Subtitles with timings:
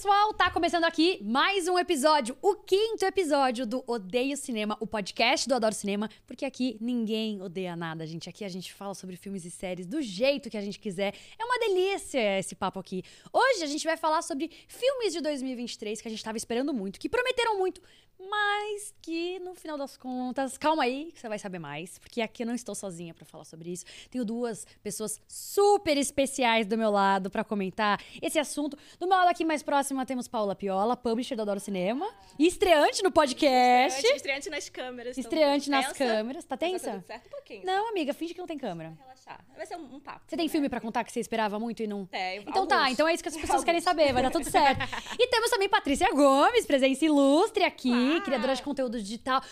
[0.00, 5.46] pessoal, tá começando aqui mais um episódio, o quinto episódio do Odeio Cinema, o podcast
[5.46, 8.26] do Adoro Cinema, porque aqui ninguém odeia nada, gente.
[8.26, 11.12] Aqui a gente fala sobre filmes e séries do jeito que a gente quiser.
[11.38, 13.02] É uma delícia esse papo aqui.
[13.30, 16.98] Hoje a gente vai falar sobre filmes de 2023 que a gente tava esperando muito,
[16.98, 17.82] que prometeram muito,
[18.28, 22.42] mas que no final das contas, calma aí, que você vai saber mais, porque aqui
[22.42, 23.84] eu não estou sozinha para falar sobre isso.
[24.10, 28.76] Tenho duas pessoas super especiais do meu lado para comentar esse assunto.
[28.98, 32.08] Do meu lado aqui mais próximo temos Paula Piola, publisher do Adoro Cinema,
[32.38, 33.96] e estreante no podcast.
[33.98, 35.18] Estreante, estreante nas câmeras.
[35.18, 36.44] então, Estreante nas tensa, câmeras.
[36.44, 36.90] Tá vai tensa?
[36.92, 37.64] tudo certo um pouquinho.
[37.66, 38.90] Não, amiga, finge que não tem câmera.
[38.90, 39.44] Vai relaxar.
[39.56, 40.22] Vai ser um, um papo.
[40.26, 40.50] Você tem né?
[40.52, 42.06] filme pra contar que você esperava muito e não.
[42.06, 42.92] Tem, Então tá, alguns.
[42.92, 43.84] então é isso que as pessoas querem Alguns.
[43.84, 44.80] saber, vai dar tudo certo.
[45.18, 48.20] E temos também Patrícia Gomes, presença ilustre aqui, Ah.
[48.22, 49.42] criadora de conteúdo digital.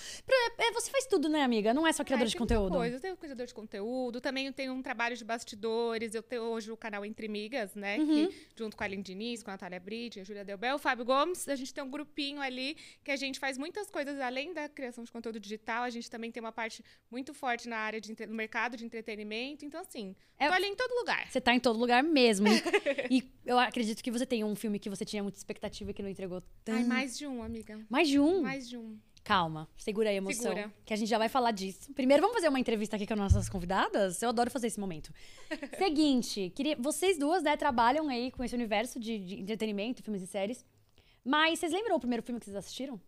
[0.58, 1.74] É, Você faz tudo, né, amiga?
[1.74, 2.74] Não é só criadora Ah, de conteúdo.
[2.76, 2.96] Coisa.
[2.96, 6.70] Eu tenho criador de conteúdo, também eu tenho um trabalho de bastidores, eu tenho hoje
[6.70, 7.98] o canal Entre Migas, né?
[7.98, 8.26] Uhum.
[8.28, 11.04] Que, junto com a Aline Diniz, com a Natália Bride, a Júlia Delbel, o Fábio
[11.04, 14.68] Gomes, a gente tem um grupinho ali que a gente faz muitas coisas além da
[14.68, 18.14] criação de conteúdo digital, a gente também tem uma parte muito forte na área de
[18.26, 19.64] no mercado de entretenimento.
[19.64, 21.26] Então, assim, É- tô ali em todo lugar.
[21.30, 22.46] Você tá em todo lugar mesmo.
[23.10, 26.02] e eu acredito que você tem um filme que você tinha muita expectativa e que
[26.02, 26.76] não entregou tanto.
[26.76, 27.80] Ai, mais de um, amiga.
[27.88, 28.42] Mais de um?
[28.42, 28.98] Mais de um.
[29.24, 30.54] Calma, segura aí a emoção.
[30.54, 30.72] Segura.
[30.84, 31.92] Que a gente já vai falar disso.
[31.94, 34.22] Primeiro, vamos fazer uma entrevista aqui com as nossas convidadas?
[34.22, 35.12] Eu adoro fazer esse momento.
[35.76, 40.26] Seguinte, queria, vocês duas, né, trabalham aí com esse universo de, de entretenimento, filmes e
[40.26, 40.64] séries.
[41.24, 43.00] Mas vocês lembram o primeiro filme que vocês assistiram?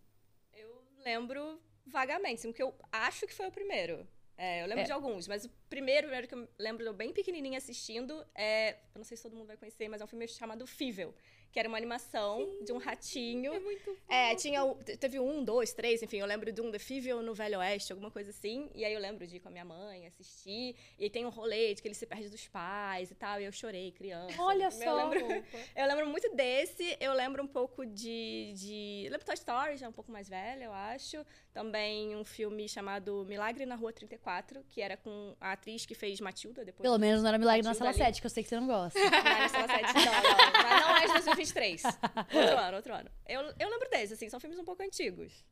[0.53, 4.07] Eu lembro vagamente, assim, porque eu acho que foi o primeiro.
[4.43, 4.85] É, eu lembro É.
[4.85, 8.71] de alguns, mas o primeiro, primeiro que eu lembro, eu bem pequenininha assistindo, é...
[8.93, 11.13] Eu não sei se todo mundo vai conhecer, mas é um filme chamado Fível,
[11.51, 13.53] que era uma animação de um ratinho.
[13.53, 16.71] É muito É, tinha, o- te- teve um, dois, três, enfim, eu lembro de um
[16.71, 18.69] The Fível no Velho Oeste, alguma coisa assim.
[18.73, 20.75] E aí eu lembro de ir com a minha mãe, assistir.
[20.97, 23.39] E tem um rolê de que ele se perde dos pais e tal.
[23.39, 24.41] E eu chorei, criança.
[24.41, 24.95] Olha Eu só.
[25.09, 26.97] lembro, eu lembro muito desse.
[26.99, 28.53] Eu lembro um pouco de.
[28.55, 31.23] de eu lembro Toy Story, já um pouco mais velha, eu acho.
[31.53, 34.30] Também um filme chamado Milagre na Rua 34,
[34.69, 36.81] que era com a atriz que fez Matilda depois.
[36.81, 38.13] Pelo menos não era Milagre na Matilda Sala ali.
[38.15, 38.97] 7, que eu sei que você não gosta.
[38.99, 40.63] Não, era Sala 7, não, não.
[40.63, 41.83] Mas não é de 2023.
[41.85, 43.09] Outro ano, outro ano.
[43.27, 45.43] Eu, eu lembro desse, assim, são filmes um pouco antigos.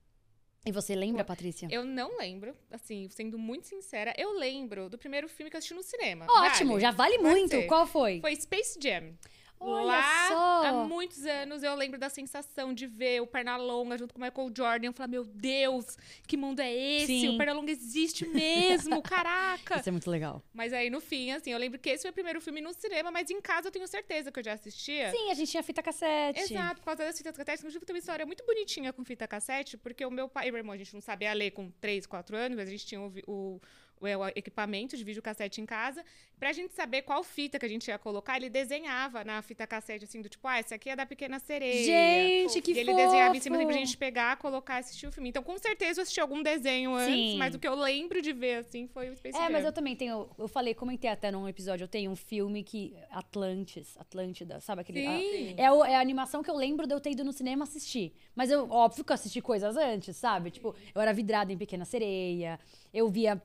[0.65, 1.67] E você lembra, Patrícia?
[1.71, 5.73] Eu não lembro, assim, sendo muito sincera, eu lembro do primeiro filme que eu assisti
[5.73, 6.25] no cinema.
[6.29, 6.81] Ótimo, vale?
[6.81, 7.49] já vale Pode muito.
[7.51, 7.65] ser.
[7.67, 8.19] Qual foi?
[8.19, 9.13] Foi Space Jam.
[9.61, 10.65] Olha Lá, só.
[10.67, 14.51] há muitos anos, eu lembro da sensação de ver o Pernalonga junto com o Michael
[14.55, 14.87] Jordan.
[14.87, 17.07] Eu falei, meu Deus, que mundo é esse?
[17.07, 17.29] Sim.
[17.35, 19.79] O Pernalonga existe mesmo, caraca!
[19.79, 20.41] Isso é muito legal.
[20.53, 23.11] Mas aí, no fim, assim, eu lembro que esse foi o primeiro filme no cinema,
[23.11, 25.11] mas em casa eu tenho certeza que eu já assistia.
[25.11, 26.39] Sim, a gente tinha fita cassete.
[26.53, 27.59] Exato, por causa das fitas cassete.
[27.59, 30.59] Inclusive, tem uma história muito bonitinha com fita cassete, porque o meu pai e meu
[30.59, 33.11] irmão, a gente não sabia ler com 3, 4 anos, mas a gente tinha o,
[33.27, 33.61] o-
[33.99, 36.03] o- o equipamento de videocassete em casa.
[36.39, 40.05] Pra gente saber qual fita que a gente ia colocar, ele desenhava na fita cassete,
[40.05, 41.83] assim, do tipo, ah, essa aqui é da Pequena Sereia.
[41.83, 43.03] Gente, que e ele fofo.
[43.05, 45.29] desenhava em cima assim, pra gente pegar, colocar e assistir o filme.
[45.29, 47.37] Então, com certeza, eu assisti algum desenho antes, Sim.
[47.37, 49.49] mas o que eu lembro de ver, assim, foi o Space É, Jam.
[49.51, 50.29] mas eu também tenho.
[50.37, 52.95] Eu falei, comentei até num episódio, eu tenho um filme que.
[53.11, 55.01] Atlantis, Atlântida, sabe aquele.
[55.01, 55.55] Sim.
[55.57, 57.63] a- é, o- é a animação que eu lembro de eu ter ido no cinema
[57.63, 58.13] assistir.
[58.35, 60.51] Mas eu, óbvio que eu assisti coisas antes, sabe?
[60.51, 62.59] Tipo, eu era vidrada em Pequena Sereia,
[62.93, 63.41] eu via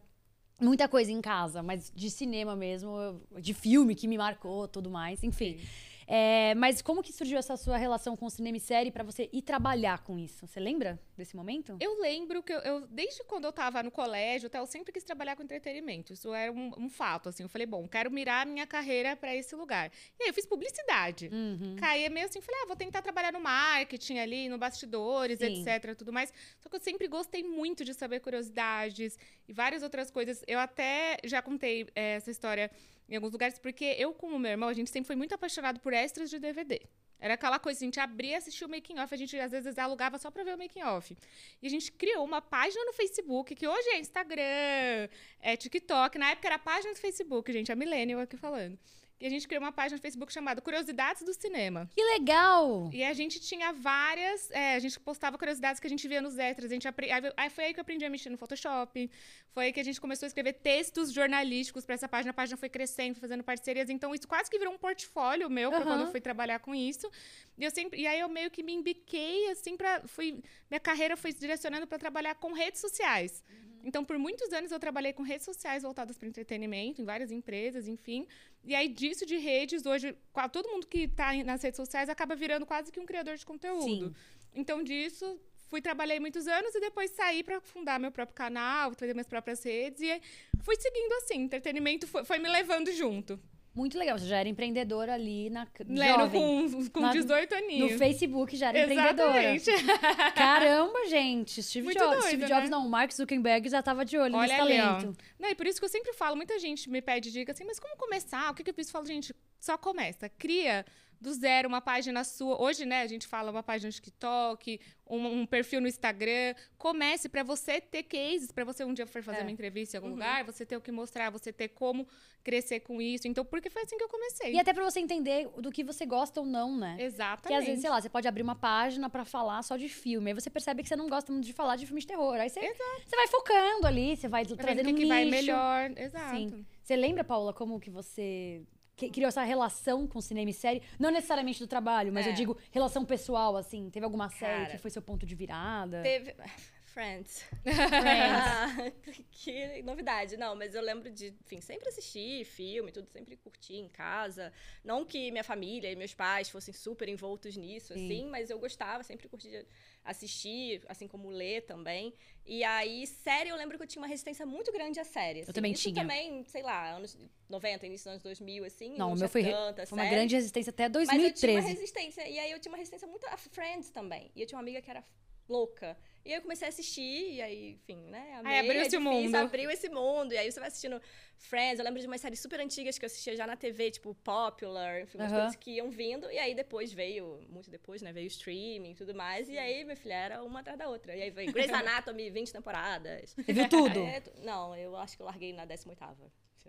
[0.60, 5.22] muita coisa em casa, mas de cinema mesmo, de filme que me marcou, tudo mais,
[5.22, 5.58] enfim.
[6.06, 9.28] É, mas como que surgiu essa sua relação com o cinema e série pra você
[9.32, 10.46] ir trabalhar com isso?
[10.46, 11.76] Você lembra desse momento?
[11.80, 15.04] Eu lembro que eu, eu- desde quando eu tava no colégio, até eu sempre quis
[15.04, 16.12] trabalhar com entretenimento.
[16.12, 17.42] Isso era um, um fato, assim.
[17.42, 19.90] Eu falei, bom, quero mirar a minha carreira pra esse lugar.
[20.18, 21.28] E aí eu fiz publicidade.
[21.32, 21.76] Uhum.
[21.78, 25.62] Caí meio assim, falei, ah, vou tentar trabalhar no marketing ali, no bastidores, Sim.
[25.66, 26.32] etc, tudo mais.
[26.60, 30.42] Só que eu sempre gostei muito de saber curiosidades e várias outras coisas.
[30.46, 32.70] Eu até já contei eh, essa história
[33.08, 35.78] em alguns lugares, porque eu com o meu irmão, a gente sempre foi muito apaixonado
[35.80, 36.80] por extras de DVD.
[37.18, 39.78] Era aquela coisa, a gente abria e assistia o making off, a gente às vezes
[39.78, 41.16] alugava só pra ver o making off.
[41.62, 45.08] E a gente criou uma página no Facebook, que hoje é Instagram,
[45.40, 48.78] é TikTok, na época era a página do Facebook, gente, a Millennial aqui falando.
[49.20, 51.88] E a gente criou uma página no Facebook chamada Curiosidades do Cinema.
[51.94, 52.90] Que legal!
[52.92, 54.50] E a gente tinha várias.
[54.50, 56.70] é, a gente postava curiosidades que a gente via nos extras.
[56.70, 57.10] A gente apre...
[57.10, 59.10] aí- foi aí que eu aprendi a mexer no Photoshop.
[59.52, 62.32] Foi aí que a gente começou a escrever textos jornalísticos para essa página.
[62.32, 63.88] A página foi crescendo, fazendo parcerias.
[63.88, 65.82] Então, isso quase que virou um portfólio meu Aham.
[65.84, 67.08] quando eu fui trabalhar com isso.
[67.56, 68.00] E, eu sempre...
[68.00, 70.02] e aí eu meio que me embiquei, assim, pra.
[70.06, 70.42] Fui...
[70.68, 73.42] Minha carreira foi se direcionando para trabalhar com redes sociais.
[73.86, 77.86] Então, por muitos anos, eu trabalhei com redes sociais voltadas para entretenimento, em várias empresas,
[77.86, 78.26] enfim.
[78.64, 80.16] E aí, disso de redes, hoje,
[80.50, 83.84] todo mundo que está nas redes sociais acaba virando quase que um criador de conteúdo.
[83.84, 84.14] Sim.
[84.54, 85.38] Então, disso,
[85.68, 89.62] fui trabalhei muitos anos e depois saí para fundar meu próprio canal, fazer minhas próprias
[89.62, 90.00] redes.
[90.00, 90.20] E
[90.62, 91.42] fui seguindo assim.
[91.42, 93.38] Entretenimento foi, foi me levando junto.
[93.74, 94.16] Muito legal.
[94.16, 96.70] Você já era empreendedora ali na Lero jovem.
[96.70, 97.92] com, com Na- 18 aninhos.
[97.92, 99.54] No Facebook já era empreendedora.
[99.54, 99.86] Exatamente.
[100.34, 101.62] Caramba, gente.
[101.62, 102.10] Steve Muito Jobs.
[102.12, 102.48] doido, Steve né?
[102.48, 104.94] Jobs não, o Mark Zuckerberg já tava de olho Olha nesse ali, ó.
[104.96, 105.16] talento.
[105.38, 107.78] Não, e por isso que eu sempre falo, muita gente me pede dica assim, mas
[107.80, 108.50] como começar?
[108.50, 108.90] O que, que eu preciso?
[108.96, 110.28] Eu falo, gente, só começa.
[110.28, 110.84] Cria
[111.24, 112.60] do zero uma página sua.
[112.62, 114.78] Hoje, né, a gente fala uma página no TikTok,
[115.08, 116.54] um, um perfil no Instagram.
[116.78, 119.42] Comece pra você ter cases, pra você um dia for fazer É.
[119.42, 120.14] uma entrevista em algum Uhum.
[120.14, 122.06] lugar, você ter o que mostrar, você ter como
[122.44, 123.26] crescer com isso.
[123.26, 124.52] Então, porque foi assim que eu comecei.
[124.52, 126.96] E até pra você entender do que você gosta ou não, né?
[127.00, 127.40] Exatamente.
[127.42, 130.30] Porque às vezes, sei lá, você pode abrir uma página pra falar só de filme.
[130.30, 132.34] Aí você percebe que você não gosta muito de falar de filme de terror.
[132.34, 135.90] Aí você, você vai focando ali, você vai trazendo o que, um que vai melhor.
[135.96, 136.36] Exato.
[136.36, 136.66] Sim.
[136.82, 140.82] Você lembra, Paula, como que você que- criou essa relação com cinema e série?
[140.98, 142.30] Não necessariamente do trabalho, mas É.
[142.30, 143.90] eu digo relação pessoal, assim.
[143.90, 144.70] Teve alguma série Cara.
[144.72, 146.02] que foi seu ponto de virada?
[146.02, 146.34] Teve.
[146.94, 147.44] Friends.
[147.64, 148.94] Friends.
[149.32, 150.36] que novidade.
[150.36, 154.52] Não, mas eu lembro de, enfim, sempre assistir filme, tudo, sempre curtir em casa.
[154.84, 158.04] Não que minha família e meus pais fossem super envoltos nisso, Sim.
[158.04, 159.66] assim, mas eu gostava, sempre curtia
[160.04, 162.12] assistir, assim como ler também.
[162.44, 165.40] E aí, série, eu lembro que eu tinha uma resistência muito grande à série.
[165.40, 165.52] assim.
[165.52, 165.94] também Isso tinha.
[165.94, 167.16] também, sei lá, anos
[167.48, 168.96] 90, início dos anos 2000, assim.
[168.98, 170.14] Não, o meu foi, tanta foi uma série.
[170.14, 171.30] grande resistência até Mas eu tinha uma
[171.62, 171.68] 2013.
[171.68, 172.28] resistência.
[172.28, 174.30] E aí eu tinha uma resistência muito a Friends também.
[174.36, 175.02] E eu tinha uma amiga que era
[175.48, 175.96] louca.
[176.24, 178.34] E aí eu comecei a assistir, e aí, enfim, né?
[178.38, 179.34] Amei, abriu é esse difícil, mundo.
[179.36, 180.32] Abriu esse mundo.
[180.32, 181.00] E aí você vai assistindo
[181.36, 181.78] Friends.
[181.78, 185.02] Eu lembro de umas séries super antigas que eu assistia já na TV, tipo Popular,
[185.02, 185.40] enfim, umas Aham.
[185.42, 186.30] coisas que iam vindo.
[186.30, 188.10] E aí depois veio, muito depois, né?
[188.10, 189.50] Veio o streaming e tudo mais.
[189.50, 191.14] E aí, minha filha, era uma atrás da outra.
[191.14, 193.34] E aí veio Grey's Anatomy, 20 temporadas.
[193.36, 194.00] Você viu tudo?
[194.00, 196.16] É, não, eu acho que eu larguei na 18ª.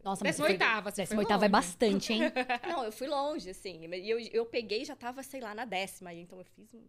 [0.04, 1.52] Nossa, mas Décima você foi- oitava, você décima foi oitava é longe.
[1.52, 2.20] bastante, hein?
[2.68, 3.88] Não, eu fui longe, assim.
[3.96, 6.14] E eu, eu peguei e já tava, sei lá, na décima.
[6.14, 6.86] Então eu fiz um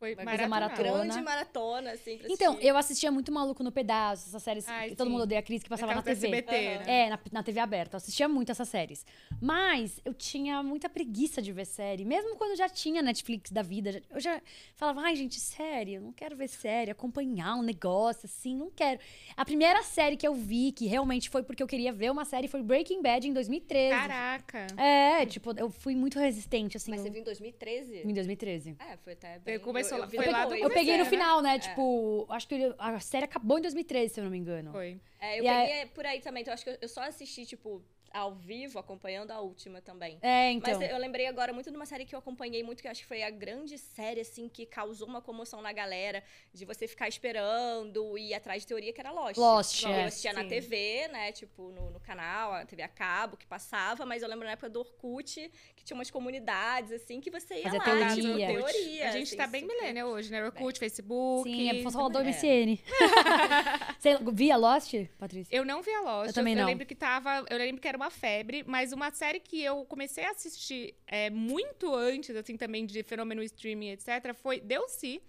[0.00, 0.48] Foi maratonado.
[0.50, 1.04] maratona.
[1.04, 2.66] grande maratona, assim, pra Então, assistir.
[2.68, 5.12] eu assistia muito Maluco no Pedaço, essas séries Ai, que todo sim.
[5.12, 6.26] mundo odeia a Cris, que passava na TV.
[6.26, 6.78] SBT, Aham.
[6.78, 6.84] né?
[6.86, 7.96] É, na, na TV aberta.
[7.96, 9.04] Eu assistia muito essas séries.
[9.42, 12.06] Mas eu tinha muita preguiça de ver série.
[12.06, 14.00] Mesmo quando já tinha Netflix da vida.
[14.10, 14.40] Eu já
[14.74, 18.98] falava, ai, gente, série, eu não quero ver série, acompanhar um negócio assim, não quero.
[19.36, 22.48] A primeira série que eu vi, que realmente foi porque eu queria ver uma série,
[22.48, 23.94] foi Breaking Bad em 2013.
[23.94, 24.66] Caraca.
[24.78, 26.90] É, tipo, eu fui muito resistente, assim.
[26.90, 28.02] Mas eu- você viu em 2013?
[28.08, 28.76] Em 2013.
[28.78, 29.54] É, foi até bem...
[29.56, 29.60] eu,
[29.98, 30.54] eu vi foi lá do.
[30.54, 31.58] Eu peguei no final, né?
[31.58, 34.72] Tipo, acho que a série acabou em 2013, se eu não me engano.
[34.72, 35.00] Foi.
[35.20, 36.42] É, eu E aí- peguei por aí também.
[36.42, 40.18] Então, acho que eu, eu só assisti, tipo, ao vivo, acompanhando a última também.
[40.22, 40.78] É, então.
[40.78, 43.02] Mas eu lembrei agora muito de uma série que eu acompanhei muito, que eu acho
[43.02, 46.22] que foi a grande série, assim, que causou uma comoção na galera,
[46.52, 49.36] de você ficar esperando e ir atrás de teoria, que era Lost.
[49.36, 50.48] Lost, Eu é, assistia na sim.
[50.48, 54.44] TV, né, tipo, no, no canal, a TV a cabo, que passava, mas eu lembro
[54.44, 58.14] na época do Orkut, que tinha umas comunidades, assim, que você ia Fazia lá, teoria.
[58.14, 59.08] tipo, teoria.
[59.08, 60.44] A gente assim, tá bem super- milênio hoje, né?
[60.44, 61.48] Orkut, Facebook.
[61.50, 62.22] Sim, é, só falar do É.
[62.24, 62.78] MCN.
[63.98, 65.54] Você via Lost, Patrícia?
[65.54, 66.28] Eu não vi a Lost.
[66.28, 66.62] Eu também não.
[66.62, 67.44] Eu lembro que tava.
[67.50, 71.28] Eu lembro que era uma febre, mas uma série que eu comecei a assistir é,
[71.28, 75.22] muito antes, assim, também de fenômeno streaming, etc., foi Delcy.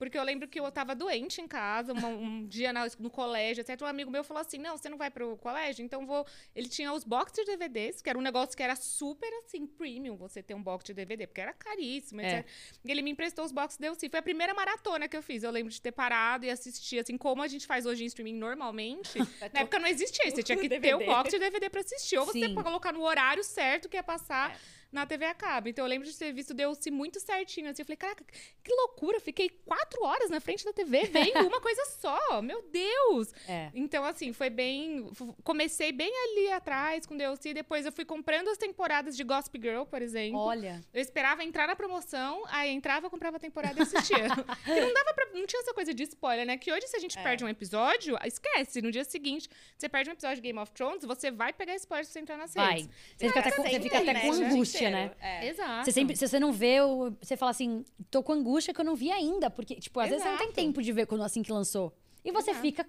[0.00, 3.60] Porque eu lembro que eu tava doente em casa, uma- um dia na- no colégio,
[3.60, 3.82] etc.
[3.82, 5.84] Um amigo meu falou assim: não, você não vai pro colégio?
[5.84, 6.26] Então vou.
[6.56, 10.16] Ele tinha os box de DVDs, que era um negócio que era super assim, premium,
[10.16, 12.38] você ter um box de DVD, porque era caríssimo, É.
[12.38, 12.48] etc.
[12.82, 14.08] E ele me emprestou os boxes Delcy.
[14.08, 15.42] Foi a primeira maratona que eu fiz.
[15.42, 18.36] Eu lembro de ter parado e assistir, assim, como a gente faz hoje em streaming
[18.36, 19.18] normalmente.
[19.52, 20.36] Na época não existia isso.
[20.36, 21.04] Você tinha que ter o DVD.
[21.04, 22.16] box de DVD pra assistir.
[22.16, 22.54] Ou você Sim.
[22.54, 24.79] colocar no horário certo que ia passar É.
[24.92, 25.68] na TV a cabo.
[25.68, 27.68] Então eu lembro de ter visto Deu-se muito certinho.
[27.70, 28.24] Assim, eu falei, caraca,
[28.62, 29.20] que loucura.
[29.20, 32.42] Fiquei quatro horas na frente da TV vendo uma coisa só.
[32.42, 33.32] Meu Deus!
[33.48, 33.70] É.
[33.74, 35.10] Então, assim, foi bem.
[35.44, 37.52] Comecei bem ali atrás com Deu-se.
[37.54, 40.38] Depois eu fui comprando as temporadas de Gossip Girl, por exemplo.
[40.40, 40.80] Olha.
[40.92, 44.28] Eu esperava entrar na promoção, aí entrava, comprava a temporada e assistia.
[44.64, 45.26] Porque não dava pra.
[45.32, 46.56] Não tinha essa coisa de spoiler, né?
[46.58, 47.22] Que hoje, se a gente É.
[47.22, 48.82] perde um episódio, esquece.
[48.82, 52.04] No dia seguinte, você perde um episódio de Game of Thrones, você vai pegar spoiler
[52.04, 52.74] se você entrar nas Vai.
[52.80, 52.90] redes.
[53.16, 54.48] Você fica até com, você fica até né, com o dia
[54.86, 55.10] angústia, né?
[55.20, 55.48] É.
[55.48, 55.84] Exato.
[55.84, 58.84] Você sempre, se você não vê, o- você fala assim, tô com angústia que eu
[58.84, 59.50] não vi ainda.
[59.50, 60.60] Porque, tipo, às vezes você não tem Exato.
[60.60, 61.92] tempo de ver quando assim que lançou.
[62.24, 62.62] E você Exato.
[62.66, 62.86] fica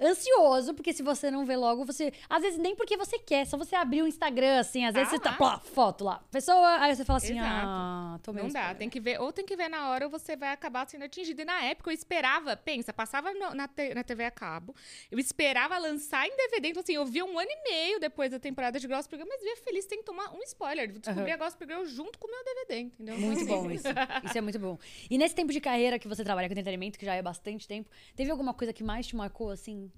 [0.00, 2.12] ansioso, porque se você não vê logo, você.
[2.28, 5.16] Às vezes nem porque você quer, só você abrir o Instagram, assim, às vezes Tá
[5.16, 5.30] você tá.
[5.30, 5.36] lá.
[5.36, 6.22] Plá, foto lá.
[6.30, 7.48] Pessoa, aí você fala assim, Exato.
[7.56, 10.36] ah, tomei Não dá, tem que ver, ou tem que ver na hora ou você
[10.36, 11.42] vai acabar sendo atingido.
[11.42, 14.74] E na época eu esperava, pensa, passava no- na, te- na TV a cabo,
[15.10, 18.38] eu esperava lançar em DVD, então assim, eu vi um ano e meio depois da
[18.38, 21.64] temporada de Gossip Girl, mas via feliz, tem que tomar um spoiler, descobri a Gossip
[21.66, 23.14] Girl junto com o meu DVD, entendeu?
[23.16, 23.86] Então, Muito assim, bom isso.
[24.24, 24.78] Isso é muito bom.
[25.10, 27.90] E nesse tempo de carreira que você trabalha com entretenimento, que já é bastante tempo,
[28.16, 29.89] teve alguma coisa que mais te marcou, assim?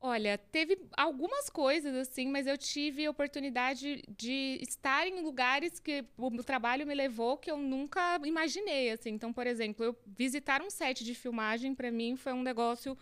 [0.00, 6.04] Olha, teve algumas coisas assim, mas eu tive a oportunidade de estar em lugares que
[6.16, 9.10] o trabalho me levou que eu nunca imaginei, assim.
[9.10, 12.96] Então, por exemplo, eu visitar um set de filmagem para mim foi um negócio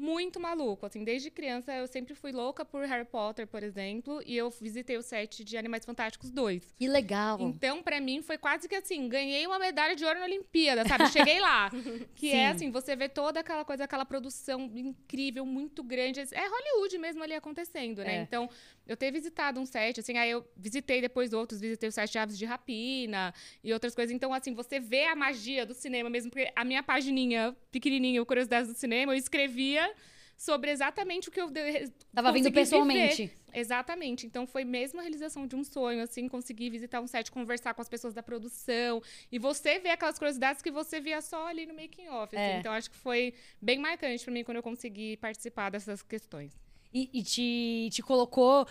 [0.00, 0.86] muito maluco.
[0.86, 4.96] Assim, desde criança eu sempre fui louca por Harry Potter, por exemplo, e eu visitei
[4.96, 6.74] o set de Animais Fantásticos 2.
[6.78, 7.38] Que legal.
[7.38, 11.08] Então, pra mim, foi quase que assim, ganhei uma medalha de ouro na Olimpíada, sabe?
[11.12, 11.70] Cheguei lá.
[12.14, 12.36] Que Sim.
[12.36, 16.20] é assim, você vê toda aquela coisa, aquela produção incrível, muito grande.
[16.32, 18.18] É Hollywood mesmo ali acontecendo, né?
[18.18, 18.22] É.
[18.22, 18.48] Então,
[18.86, 22.18] eu ter visitado um set, assim, aí eu visitei depois outros, visitei o set de
[22.18, 24.14] Aves de Rapina e outras coisas.
[24.14, 28.26] Então, assim, você vê a magia do cinema mesmo, porque a minha pagininha pequenininha, o
[28.26, 29.89] Curiosidades do Cinema, eu escrevia
[30.36, 33.26] sobre exatamente o que eu de- Tava vindo pessoalmente.
[33.26, 33.36] viver.
[33.52, 34.26] Exatamente.
[34.26, 37.82] Então foi mesmo a realização de um sonho, assim, conseguir visitar um set, conversar com
[37.82, 41.74] as pessoas da produção e você ver aquelas curiosidades que você via só ali no
[41.74, 42.34] making off.
[42.34, 42.44] assim.
[42.44, 42.58] É.
[42.58, 46.52] Então acho que foi bem marcante pra mim quando eu consegui participar dessas questões.
[46.92, 48.66] E, e te, te colocou,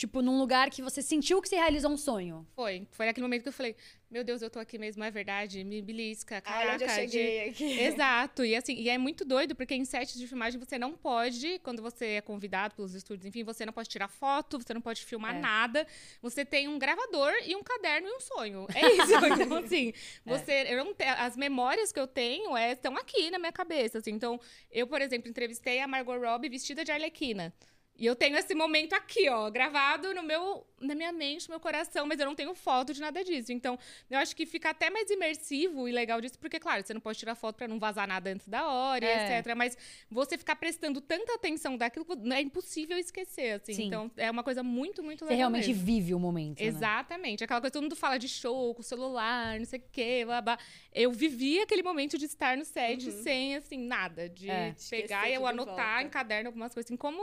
[0.00, 2.46] tipo, num lugar que você sentiu que você realizou um sonho.
[2.56, 3.76] Foi, foi naquele momento que eu falei,
[4.10, 6.82] meu Deus, eu tô aqui mesmo, é verdade, me belisca, caraca.
[6.84, 7.64] eu de- cheguei aqui.
[7.80, 8.42] Exato.
[8.42, 11.82] E assim, e é muito doido, porque em sets de filmagem você não pode, quando
[11.82, 15.36] você é convidado pelos estúdios, enfim, você não pode tirar foto, você não pode filmar
[15.36, 15.38] É.
[15.38, 15.86] nada.
[16.22, 18.66] Você tem um gravador e um caderno e um sonho.
[18.74, 19.12] É isso.
[19.14, 19.92] então, assim,
[20.24, 20.64] você.
[20.70, 23.98] Eu não te- as memórias que eu tenho é, estão aqui na minha cabeça.
[23.98, 24.12] Assim.
[24.12, 24.40] Então,
[24.70, 27.52] eu, por exemplo, entrevistei a Margot Robbie vestida de Arlequina.
[28.00, 31.60] E eu tenho esse momento aqui, ó, gravado no meu, na minha mente, no meu
[31.60, 33.52] coração, mas eu não tenho foto de nada disso.
[33.52, 37.00] Então, eu acho que fica até mais imersivo e legal disso, porque, claro, você não
[37.00, 39.38] pode tirar foto pra não vazar nada antes da hora, É.
[39.38, 39.54] etc.
[39.54, 39.76] Mas
[40.10, 43.74] você ficar prestando tanta atenção daquilo, é impossível esquecer, assim.
[43.74, 43.86] Sim.
[43.88, 45.38] Então, é uma coisa muito, muito Você legal.
[45.38, 45.84] realmente mesmo.
[45.84, 46.58] vive o momento.
[46.60, 46.66] né?
[46.66, 47.44] Exatamente.
[47.44, 50.58] Aquela coisa, todo mundo fala de show, com celular, não sei o quê, blá, blá.
[50.92, 54.28] Eu vivi aquele momento de estar no set sem, assim, nada.
[54.28, 54.74] De É.
[54.88, 57.20] pegar e eu anotar em caderno algumas coisas, assim, como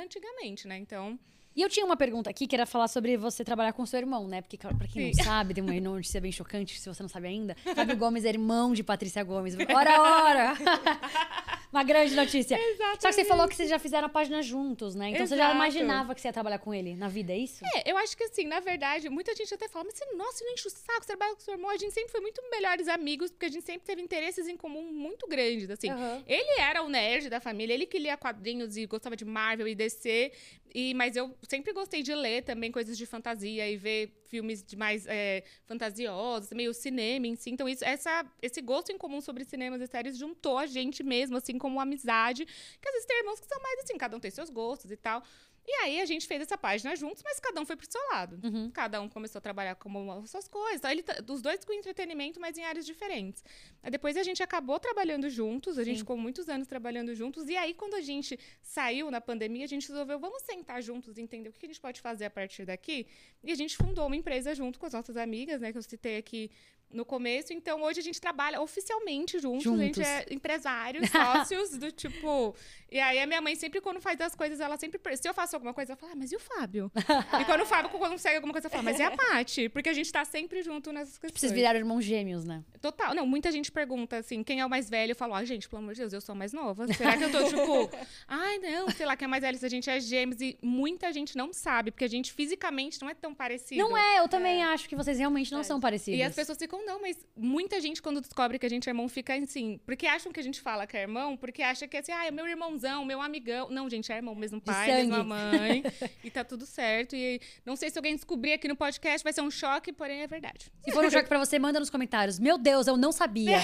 [0.00, 0.76] antigamente, né?
[0.78, 1.18] Então,
[1.56, 4.26] E eu tinha uma pergunta aqui que era falar sobre você trabalhar com seu irmão,
[4.26, 4.42] né?
[4.42, 5.22] Porque, pra quem não Sim.
[5.22, 7.54] sabe, tem uma notícia bem chocante, se você não sabe ainda.
[7.76, 9.54] Fábio Gomes é irmão de Patrícia Gomes.
[9.54, 10.54] Ora, ora!
[11.70, 12.58] uma grande notícia.
[12.98, 15.10] Só que você falou que vocês já fizeram a página juntos, né?
[15.10, 15.56] Então você já Exato.
[15.56, 17.64] imaginava que você ia trabalhar com ele na vida, é isso?
[17.74, 20.52] É, eu acho que assim, na verdade, muita gente até fala, mas você, nossa, não
[20.52, 21.70] enche o saco, você trabalha com seu irmão.
[21.70, 24.92] A gente sempre foi muito melhores amigos, porque a gente sempre teve interesses em comum
[24.92, 25.90] muito grandes, assim.
[25.90, 26.22] Aham.
[26.26, 29.74] Ele era o nerd da família, ele que lia quadrinhos e gostava de Marvel e
[29.74, 30.32] DC,
[30.74, 34.76] e, mas eu sempre gostei de ler também coisas de fantasia e ver filmes de
[34.76, 37.50] mais é, fantasiosos, meio cinema em si.
[37.50, 41.36] Então, isso, essa, esse gosto em comum sobre cinemas e séries juntou a gente mesmo,
[41.36, 42.44] assim, como amizade.
[42.44, 44.96] Que às vezes tem irmãos que são mais assim, cada um tem seus gostos e
[44.96, 45.22] tal.
[45.66, 48.38] E aí a gente fez essa página juntos, mas cada um foi pro seu lado.
[48.44, 48.70] Uhum.
[48.70, 50.76] Cada um começou a trabalhar com as suas coisas.
[50.76, 53.42] Então, ele tá- os dois com entretenimento, mas em áreas diferentes.
[53.82, 56.00] Aí depois a gente acabou trabalhando juntos, a gente Sim.
[56.00, 57.48] ficou muitos anos trabalhando juntos.
[57.48, 61.22] E aí, quando a gente saiu na pandemia, a gente resolveu, vamos sentar juntos e
[61.22, 63.06] entender o que a gente pode fazer a partir daqui.
[63.42, 66.18] E a gente fundou uma empresa junto com as nossas amigas, né, que eu citei
[66.18, 66.50] aqui
[66.94, 67.52] no começo.
[67.52, 69.66] Então, hoje a gente trabalha oficialmente juntos.
[69.66, 70.10] A gente Juntos.
[70.10, 72.54] é empresários, sócios, do tipo...
[72.90, 75.00] E aí, a minha mãe sempre, quando faz as coisas, ela sempre...
[75.16, 76.92] Se eu faço alguma coisa, ela fala, ah, mas e o Fábio?
[77.40, 79.68] e quando o Fábio consegue alguma coisa, ela fala, mas e a Paty?
[79.68, 81.40] Porque a gente tá sempre junto nessas questões.
[81.40, 82.62] Vocês viraram irmãos gêmeos, né?
[82.80, 83.12] Total.
[83.12, 85.10] Não, muita gente pergunta assim, quem é o mais velho?
[85.10, 86.86] Eu falo, ah, gente, pelo amor de Deus, eu sou a mais nova.
[86.94, 87.90] Será que eu tô, tipo,
[88.28, 90.40] ai, não, sei lá, quem é mais velho se a gente é gêmeos.
[90.40, 93.80] E muita gente não sabe, porque a gente fisicamente não é tão parecido.
[93.80, 96.20] Não é, eu também acho que vocês realmente não são parecidos.
[96.20, 99.08] E as pessoas ficam, não, mas muita gente, quando descobre que a gente é irmão,
[99.08, 99.80] fica assim.
[99.84, 102.26] Porque acham que a gente fala que é irmão, porque acha que é assim, ah,
[102.26, 103.68] é meu irmãozão, meu amigão.
[103.70, 105.82] Não, gente, é irmão, mesmo pai, mesma mãe.
[106.22, 107.16] e tá tudo certo.
[107.16, 110.26] E não sei se alguém descobrir aqui no podcast, vai ser um choque, porém é
[110.26, 110.70] verdade.
[110.84, 112.38] Se for um choque pra você, manda nos comentários.
[112.38, 113.58] Meu Deus, eu não sabia.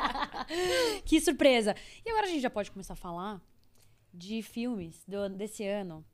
[1.04, 1.74] que surpresa.
[2.04, 3.40] E agora a gente já pode começar a falar
[4.12, 6.04] de filmes do, desse ano.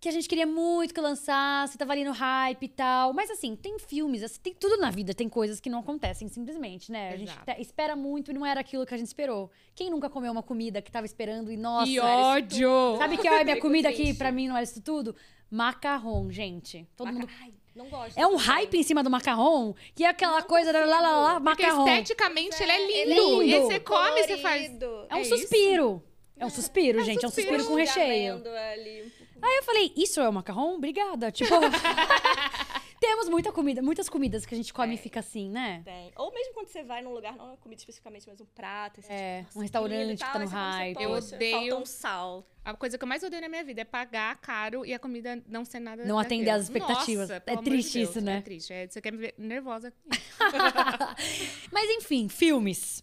[0.00, 3.12] Que a gente queria muito que lançasse, tava ali no hype e tal.
[3.12, 6.92] Mas assim, tem filmes, assim, tem tudo na vida, tem coisas que não acontecem simplesmente,
[6.92, 7.10] né?
[7.12, 7.52] A gente Exato.
[7.52, 9.50] te- espera muito e não era aquilo que a gente esperou.
[9.74, 12.96] Quem nunca comeu uma comida que tava esperando e, nossa, e isso ódio!
[12.96, 15.16] sabe que é a minha comida aqui, pra mim, não era isso tudo?
[15.50, 16.86] Macarrão, gente.
[16.96, 18.16] Todo mundo Ai, não gosto.
[18.16, 18.46] é um também.
[18.46, 21.88] hype em cima do macarrão, que é aquela coisa da lá, lá, lá, Porque macarrão.
[21.88, 23.42] esteticamente ele é Ele lindo.
[23.42, 23.66] é E aí lindo.
[23.66, 24.62] você come, você faz.
[24.68, 25.06] Colorido.
[25.10, 25.36] É um É isso?
[25.38, 26.02] suspiro.
[26.40, 27.58] É um suspiro, gente, é um suspiro.
[27.58, 28.34] suspiro com recheio.
[28.72, 29.12] ali.
[29.42, 30.74] Aí eu falei, isso é o macarrão?
[30.76, 31.30] Obrigada.
[31.30, 31.54] Tipo,
[33.00, 35.82] temos muita comida, muitas comidas que a gente come e fica assim, né?
[35.84, 36.12] Tem.
[36.16, 39.00] Ou mesmo quando você vai num lugar, não é comida especificamente, mas um prato.
[39.00, 41.00] Assim, É, tipo, um restaurante que tá no hype.
[41.02, 42.46] Eu "Poxa, odeio- Falta um sal.
[42.64, 45.42] A coisa que eu mais odeio na minha vida é pagar caro e a comida
[45.46, 46.04] não ser nada.
[46.04, 47.28] Não atender às expectativas.
[47.30, 48.38] Nossa, É de triste Deus, isso, né?
[48.38, 48.72] É triste.
[48.72, 49.92] É, você quer me ver nervosa.
[51.72, 53.02] Mas enfim, filmes.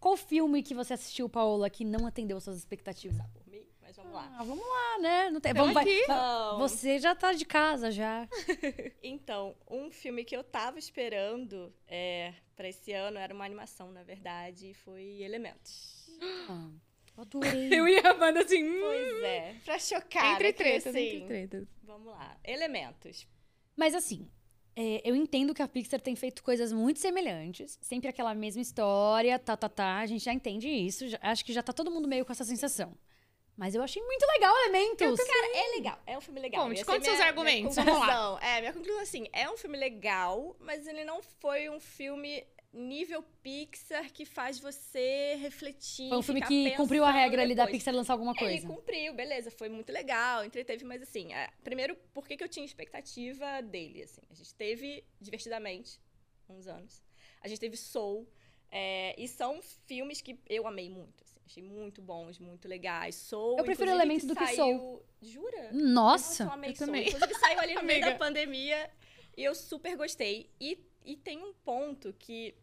[0.00, 3.18] Qual filme que você assistiu, Paola, que não atendeu suas expectativas?
[3.92, 4.36] Mas vamos lá.
[4.38, 5.30] Ah, vamos lá, né?
[5.30, 6.06] Não tem, vamos, vai- aqui.
[6.06, 6.16] va-
[6.52, 6.58] Não.
[6.60, 8.26] Você já tá de casa já.
[9.02, 14.02] Então, um filme que eu tava esperando é, para esse ano era uma animação, na
[14.02, 16.08] verdade, e foi Elementos.
[16.48, 16.70] Ah.
[17.18, 17.68] Adorei.
[17.70, 18.64] Eu ia amando assim.
[18.64, 20.32] hum, Pois é, pra chocar.
[20.34, 21.68] entre né, tretas, assim, entre tretas.
[21.82, 22.38] Vamos lá.
[22.42, 23.26] Elementos.
[23.76, 24.26] Mas assim,
[24.74, 29.38] é, eu entendo que a Pixar tem feito coisas muito semelhantes, sempre aquela mesma história,
[29.38, 32.08] tá, tá, tá, a gente já entende isso, já- acho que já tá todo mundo
[32.08, 32.96] meio com essa sensação.
[33.56, 35.20] Mas eu achei muito legal Elementos.
[35.20, 35.98] Cara, é legal.
[36.06, 36.66] É um filme legal.
[36.66, 38.14] Conte, é conte seus minha- argumentos, Minha vamos lá.
[38.14, 38.38] conclusão.
[38.48, 43.22] É, minha conclusão assim, é um filme legal, mas ele não foi um filme nível
[43.42, 46.08] Pixar que faz você refletir.
[46.08, 47.82] Foi um filme que cumpriu a regra ali da depois.
[47.82, 48.66] Pixar lançar alguma Ele coisa.
[48.66, 52.64] cumpriu, beleza, foi muito legal, entreteve, mas assim, é, primeiro, por que, que eu tinha
[52.64, 54.22] expectativa dele, assim?
[54.30, 56.00] A gente teve Divertidamente,
[56.48, 57.02] uns anos.
[57.42, 58.26] A gente teve Soul,
[58.70, 63.14] é, e são filmes que eu amei muito, achei muito bons, muito legais.
[63.14, 65.02] Soul, Eu prefiro inclusive, Elemento do que saiu...
[65.20, 65.70] Jura?
[65.72, 66.44] Nossa!
[66.44, 66.86] eu amei eu Soul.
[66.86, 67.08] também.
[67.08, 68.90] Inclusive, saiu ali no meio da pandemia,
[69.36, 70.50] e eu super gostei.
[70.60, 72.54] E, e tem um ponto que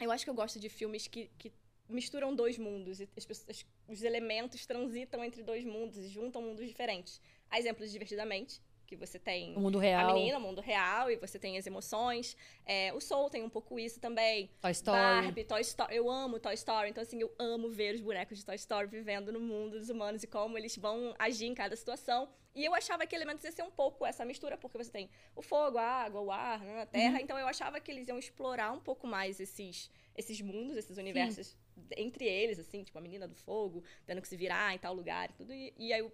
[0.00, 1.52] eu acho que eu gosto de filmes que, que
[1.88, 3.00] misturam dois mundos.
[3.00, 7.20] E as pessoas- os elementos transitam entre dois mundos e juntam mundos diferentes.
[7.50, 11.08] Há exemplos de Divertidamente, que você tem O mundo a real, menina, o mundo real,
[11.08, 12.36] e você tem as emoções.
[12.66, 14.50] É, o Soul tem um pouco isso também.
[14.60, 14.98] Toy Story.
[14.98, 15.94] Barbie, Toy Story.
[15.94, 16.90] Eu amo Toy Story.
[16.90, 20.24] Então, assim, eu amo ver os bonecos de Toy Story vivendo no mundo dos humanos
[20.24, 22.28] e como eles vão agir em cada situação.
[22.52, 25.42] E eu achava que Elementos ia ser um pouco essa mistura, porque você tem o
[25.42, 27.20] fogo, a água, o ar, né, a terra.
[27.22, 31.56] Então, eu achava que eles iam explorar um pouco mais esses, esses mundos, esses universos
[31.96, 35.30] entre eles, assim, tipo a menina do fogo, tendo que se virar em tal lugar
[35.30, 35.54] e tudo.
[35.54, 36.12] E, e aí eu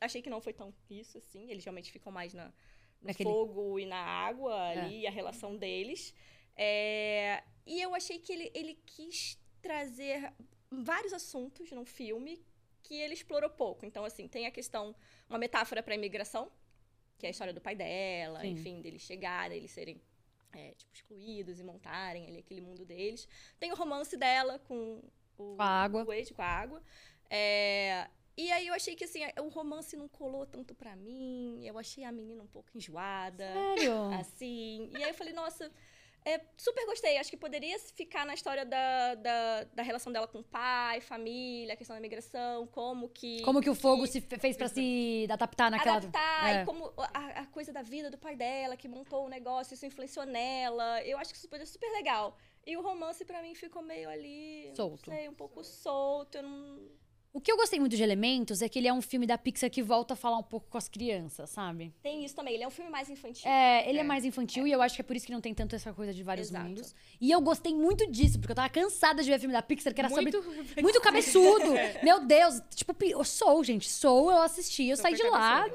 [0.00, 1.50] achei que não foi tão isso, assim.
[1.50, 2.52] Eles realmente ficam mais na, no
[3.02, 6.14] Naquele- fogo e na água ali, a relação deles.
[6.56, 10.32] É, e eu achei que ele, ele quis trazer
[10.70, 12.42] vários assuntos num filme
[12.82, 13.84] que ele explorou pouco.
[13.84, 14.94] Então, assim, tem a questão,
[15.28, 16.50] uma metáfora para a imigração,
[17.18, 18.48] que é a história do pai dela, Sim.
[18.50, 20.00] enfim, deles chegarem, eles serem
[20.52, 23.28] é, tipo, excluídos e montarem ali aquele mundo deles.
[23.58, 25.02] Tem o romance dela com
[25.36, 26.02] o, Com a água.
[26.04, 26.82] o com a água.
[27.28, 31.60] É, e aí eu achei que assim, o romance não colou tanto pra mim.
[31.66, 33.44] Eu achei a menina um pouco enjoada.
[33.52, 34.12] Sério?
[34.20, 34.90] Assim.
[34.92, 35.70] E aí eu falei, nossa,
[36.24, 37.16] é, super gostei.
[37.18, 41.74] Acho que poderia ficar na história da, da, da relação dela com o pai, família,
[41.74, 43.40] a questão da imigração, como que.
[43.42, 45.96] Como que o fogo se fe- fez pra se adaptar naquela...
[45.98, 46.62] Adaptar, É.
[46.62, 49.86] e como a, a coisa da vida do pai dela, que montou o negócio, isso
[49.86, 51.00] influenciou nela.
[51.04, 52.36] Eu acho que isso poderia ser super legal.
[52.66, 54.72] E o romance, pra mim, ficou meio ali.
[54.74, 55.08] Solto.
[55.08, 56.38] Não sei, um pouco solto.
[56.38, 57.05] Eu não.
[57.36, 59.68] O que eu gostei muito de Elementos é que ele é um filme da Pixar
[59.68, 61.92] que volta a falar um pouco com as crianças, sabe?
[62.02, 62.54] Tem isso também.
[62.54, 63.46] Ele é um filme mais infantil.
[63.46, 64.04] É, ele é, É.
[64.04, 66.14] mais infantil e eu acho que é por isso que não tem tanto essa coisa
[66.14, 66.64] de vários Exato.
[66.66, 66.94] mundos.
[67.20, 70.00] E eu gostei muito disso, porque eu tava cansada de ver filme da Pixar que
[70.00, 71.74] era Muito, sobre muito cabeçudo.
[72.02, 75.66] Meu Deus, tipo, eu sou, gente, sou, eu assisti, eu saí de lá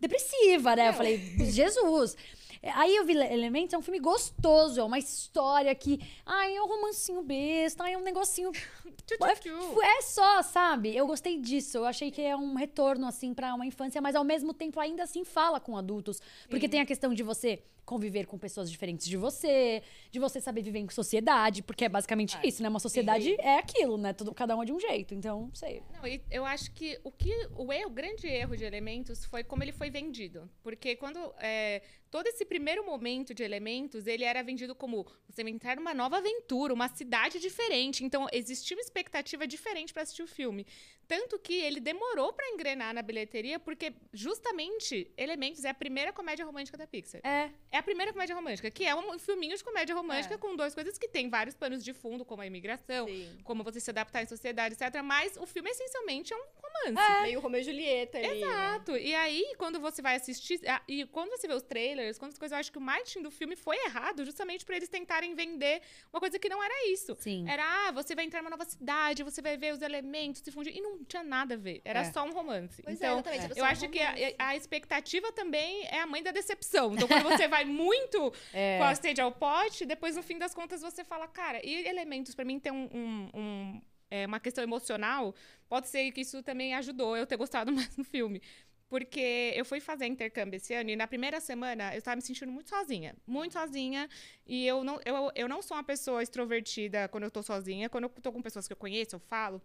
[0.00, 0.88] depressiva, né?
[0.88, 1.18] Eu falei,
[1.52, 2.16] Jesus.
[2.62, 6.54] É, Aí eu vi Le- Elementos, é um filme gostoso, é uma história que, ai,
[6.56, 8.50] é um romancinho besta, ai, é um negocinho
[9.82, 10.94] é só, sabe?
[10.94, 11.78] Eu gostei disso.
[11.78, 15.02] Eu achei que é um retorno, assim, pra uma infância, mas ao mesmo tempo ainda
[15.04, 16.20] assim fala com adultos.
[16.48, 20.60] Porque tem a questão de você conviver com pessoas diferentes de você, de você saber
[20.60, 22.46] viver em sociedade, porque é basicamente É.
[22.46, 22.68] isso, né?
[22.68, 24.12] Uma sociedade é aquilo, né?
[24.12, 25.14] Tudo, cada um é de um jeito.
[25.14, 25.82] Então, não sei.
[25.94, 29.42] Não, e eu acho que o que o, erro, o grande erro de Elementos foi
[29.42, 30.50] como ele foi vendido.
[30.62, 35.52] Porque quando é, todo esse primeiro momento de Elementos, ele era vendido como você vai
[35.52, 38.04] entrar numa nova aventura, uma cidade diferente.
[38.04, 40.66] Então, existia uma expectativa diferente para assistir o filme.
[41.06, 46.44] Tanto que ele demorou para engrenar na bilheteria, porque justamente Elementos é a primeira comédia
[46.44, 47.20] romântica da Pixar.
[47.24, 47.50] É.
[47.72, 50.38] É a primeira comédia romântica, que é um filminho de comédia romântica É.
[50.38, 53.38] com duas coisas que tem vários panos de fundo, como a imigração, Sim.
[53.42, 55.02] como você se adaptar em sociedade, etc.
[55.02, 57.22] Mas o filme essencialmente é um romance.
[57.22, 58.28] Meio Romeu e Julieta ali.
[58.28, 58.36] né?
[58.36, 58.96] Exato.
[58.96, 60.60] E aí, quando você vai assistir.
[60.68, 63.22] ah, E quando você vê os trailers, quando as coisas, eu acho que o marketing
[63.22, 65.82] do filme foi errado, justamente pra eles tentarem vender
[66.12, 67.16] uma coisa que não era isso.
[67.18, 67.48] Sim.
[67.48, 70.76] Era, ah, você vai entrar numa nova cidade, você vai ver os elementos se fundir.
[70.76, 71.80] E não tinha nada a ver.
[71.84, 72.04] Era É.
[72.12, 72.82] só um romance.
[72.82, 76.22] Pois é, então, só eu um acho que a, a expectativa também é a mãe
[76.22, 76.94] da decepção.
[76.94, 78.78] Então, quando você vai muito É.
[78.78, 82.34] com a sede ao pote, depois, no fim das contas, você fala, cara, e elementos,
[82.34, 85.34] pra mim, tem um, um- um, é, uma questão emocional,
[85.68, 88.40] pode ser que isso também ajudou eu ter gostado mais no filme.
[88.88, 92.50] Porque eu fui fazer intercâmbio esse ano e na primeira semana eu estava me sentindo
[92.50, 93.14] muito sozinha.
[93.26, 94.08] Muito sozinha.
[94.46, 97.88] E eu não, eu, eu não sou uma pessoa extrovertida quando eu tô sozinha.
[97.90, 99.60] Quando eu tô com pessoas que eu conheço, eu falo,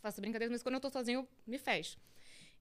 [0.00, 1.98] faço brincadeira, mas quando eu tô sozinha, eu me fecho.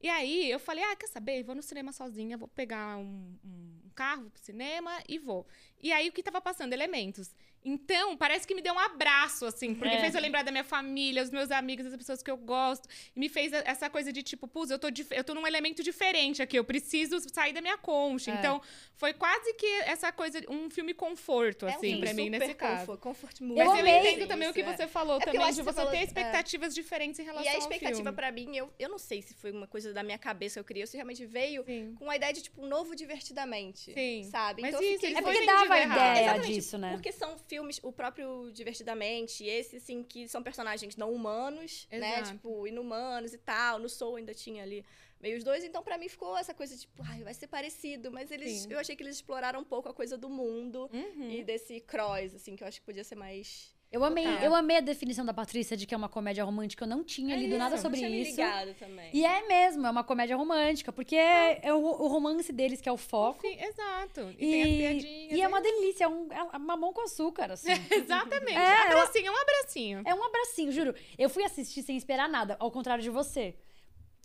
[0.01, 1.43] E aí eu falei, ah, quer saber?
[1.43, 5.47] Vou no cinema sozinha, vou pegar um, um carro pro cinema e vou.
[5.81, 6.73] E aí o que tava passando?
[6.73, 7.29] Elementos.
[7.67, 9.99] Então, parece que me deu um abraço, assim, porque É.
[9.99, 12.87] fez eu lembrar da minha família, os meus amigos, as pessoas que eu gosto.
[13.15, 16.43] E me fez essa coisa de tipo, pus, eu tô, eu tô num elemento diferente
[16.43, 18.29] aqui, eu preciso sair da minha concha.
[18.29, 18.35] É.
[18.35, 18.61] Então,
[18.93, 22.85] foi quase que essa coisa, um filme conforto, assim, é um pra mim, nesse caso.
[22.85, 23.63] comfort, comfort Eu movie.
[23.63, 24.77] Mas eu, amei entendo também o que isso, é.
[24.77, 26.03] você falou É eu também, de você você ter falou- é.
[26.03, 28.15] expectativas diferentes em relação E a ao expectativa filme.
[28.15, 30.65] pra mim, eu, eu não sei se foi uma coisa da minha cabeça que eu
[30.65, 31.95] criei, ou se realmente veio Sim.
[31.97, 33.84] com a ideia de, tipo, um novo divertidamente.
[33.93, 34.23] Sim.
[34.31, 34.61] Sabe?
[34.61, 36.91] Mas então eu isso, fiquei É porque dava a ideia Exatamente, disso, né?
[36.93, 42.19] Porque são filmes, o próprio Divertidamente, esse, assim, que são personagens não humanos, né?
[42.19, 42.31] Exato.
[42.31, 43.79] Tipo, inumanos e tal.
[43.79, 44.85] No Soul ainda tinha ali
[45.19, 45.63] meio os dois.
[45.63, 48.11] Então, pra mim, ficou essa coisa, tipo, ai, vai ser parecido.
[48.11, 48.73] Mas eles, Sim.
[48.73, 51.29] eu achei que eles exploraram um pouco a coisa do mundo Uhum.
[51.29, 53.74] e desse cross, assim, que eu acho que podia ser mais...
[53.91, 54.43] Eu amei, Total.
[54.43, 56.83] eu amei a definição da Patrícia de que é uma comédia romântica.
[56.83, 58.31] Eu não tinha É lido isso, nada eu sobre tinha me isso.
[58.31, 59.09] ligado também.
[59.13, 62.91] E é mesmo, é uma comédia romântica, porque é o, o romance deles que é
[62.91, 63.41] o foco.
[63.41, 64.35] Sim, exato.
[64.37, 64.69] E, E, tem as
[65.03, 65.31] piadinhas.
[65.37, 67.71] e é uma delícia, é um é mamão com açúcar, assim.
[67.89, 68.57] Exatamente.
[68.57, 70.01] É, abracinho, é um abracinho.
[70.05, 70.93] É um abracinho, juro.
[71.17, 73.55] Eu fui assistir sem esperar nada, ao contrário de você.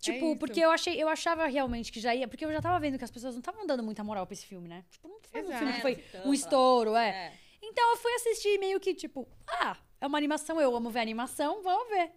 [0.01, 2.27] Tipo, É porque eu achei, eu achava realmente que já ia.
[2.27, 4.47] Porque eu já tava vendo que as pessoas não estavam dando muita moral pra esse
[4.47, 4.83] filme, né?
[4.91, 5.59] Tipo, não foi um Exato.
[5.59, 7.09] filme que É, foi ficou, um estouro, é.
[7.09, 7.33] É.
[7.71, 11.63] Então eu fui assistir meio que, tipo, ah, é uma animação, eu amo ver animação,
[11.63, 12.11] vamos ver.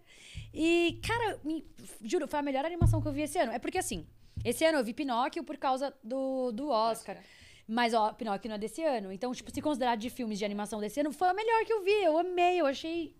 [0.52, 1.64] E, cara, me-
[2.02, 3.52] juro, foi a melhor animação que eu vi esse ano.
[3.52, 4.06] É porque, assim,
[4.44, 7.18] esse ano eu vi Pinóquio por causa do, do Oscar.
[7.66, 9.10] Mas, ó, Pinóquio não é desse ano.
[9.12, 11.82] Então, tipo, se considerar de filmes de animação desse ano, foi a melhor que eu
[11.82, 11.92] vi.
[12.04, 13.16] Eu amei, eu achei.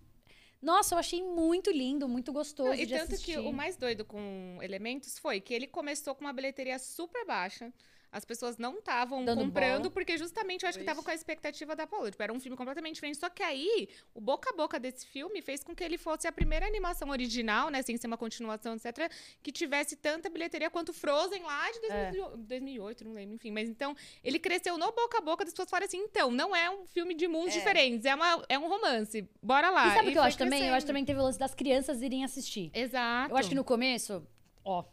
[0.61, 3.33] Nossa, eu achei muito lindo, muito gostoso Não, e de tanto assistir.
[3.33, 7.71] que o mais doido com Elementos foi que ele começou com uma bilheteria super baixa.
[8.15, 9.91] As pessoas não estavam comprando, bola.
[9.91, 10.95] porque justamente eu acho que Pois.
[10.95, 12.09] tava com a expectativa da Paula.
[12.09, 13.17] Tipo, era um filme completamente diferente.
[13.19, 16.31] Só que aí, o boca a boca desse filme fez com que ele fosse a
[16.31, 17.81] primeira animação original, né?
[17.81, 19.11] Sem ser uma continuação, etc.,
[19.43, 22.11] que tivesse tanta bilheteria quanto Frozen lá de É.
[22.11, 23.51] 2008, 2008, não lembro, enfim.
[23.51, 26.69] Mas então, ele cresceu no boca a boca das pessoas falaram assim: então, não é
[26.69, 27.57] um filme de mundos É.
[27.57, 29.29] diferentes, é, uma, é um romance.
[29.43, 29.89] Bora lá.
[29.89, 30.59] E sabe o que eu acho também?
[30.61, 30.87] Eu acho crescendo.
[30.87, 32.71] também que teve o lance das crianças irem assistir.
[32.73, 33.31] Exato.
[33.33, 34.25] Eu acho que no começo,
[34.63, 34.85] ó,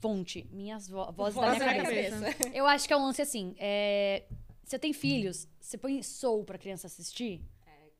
[0.00, 2.20] fonte, minhas vo vozes da Voz minha da cabeça.
[2.20, 2.48] cabeça.
[2.54, 4.24] Eu acho que é um lance assim, é...
[4.64, 7.42] Você tem filhos, você põe Soul pra criança assistir,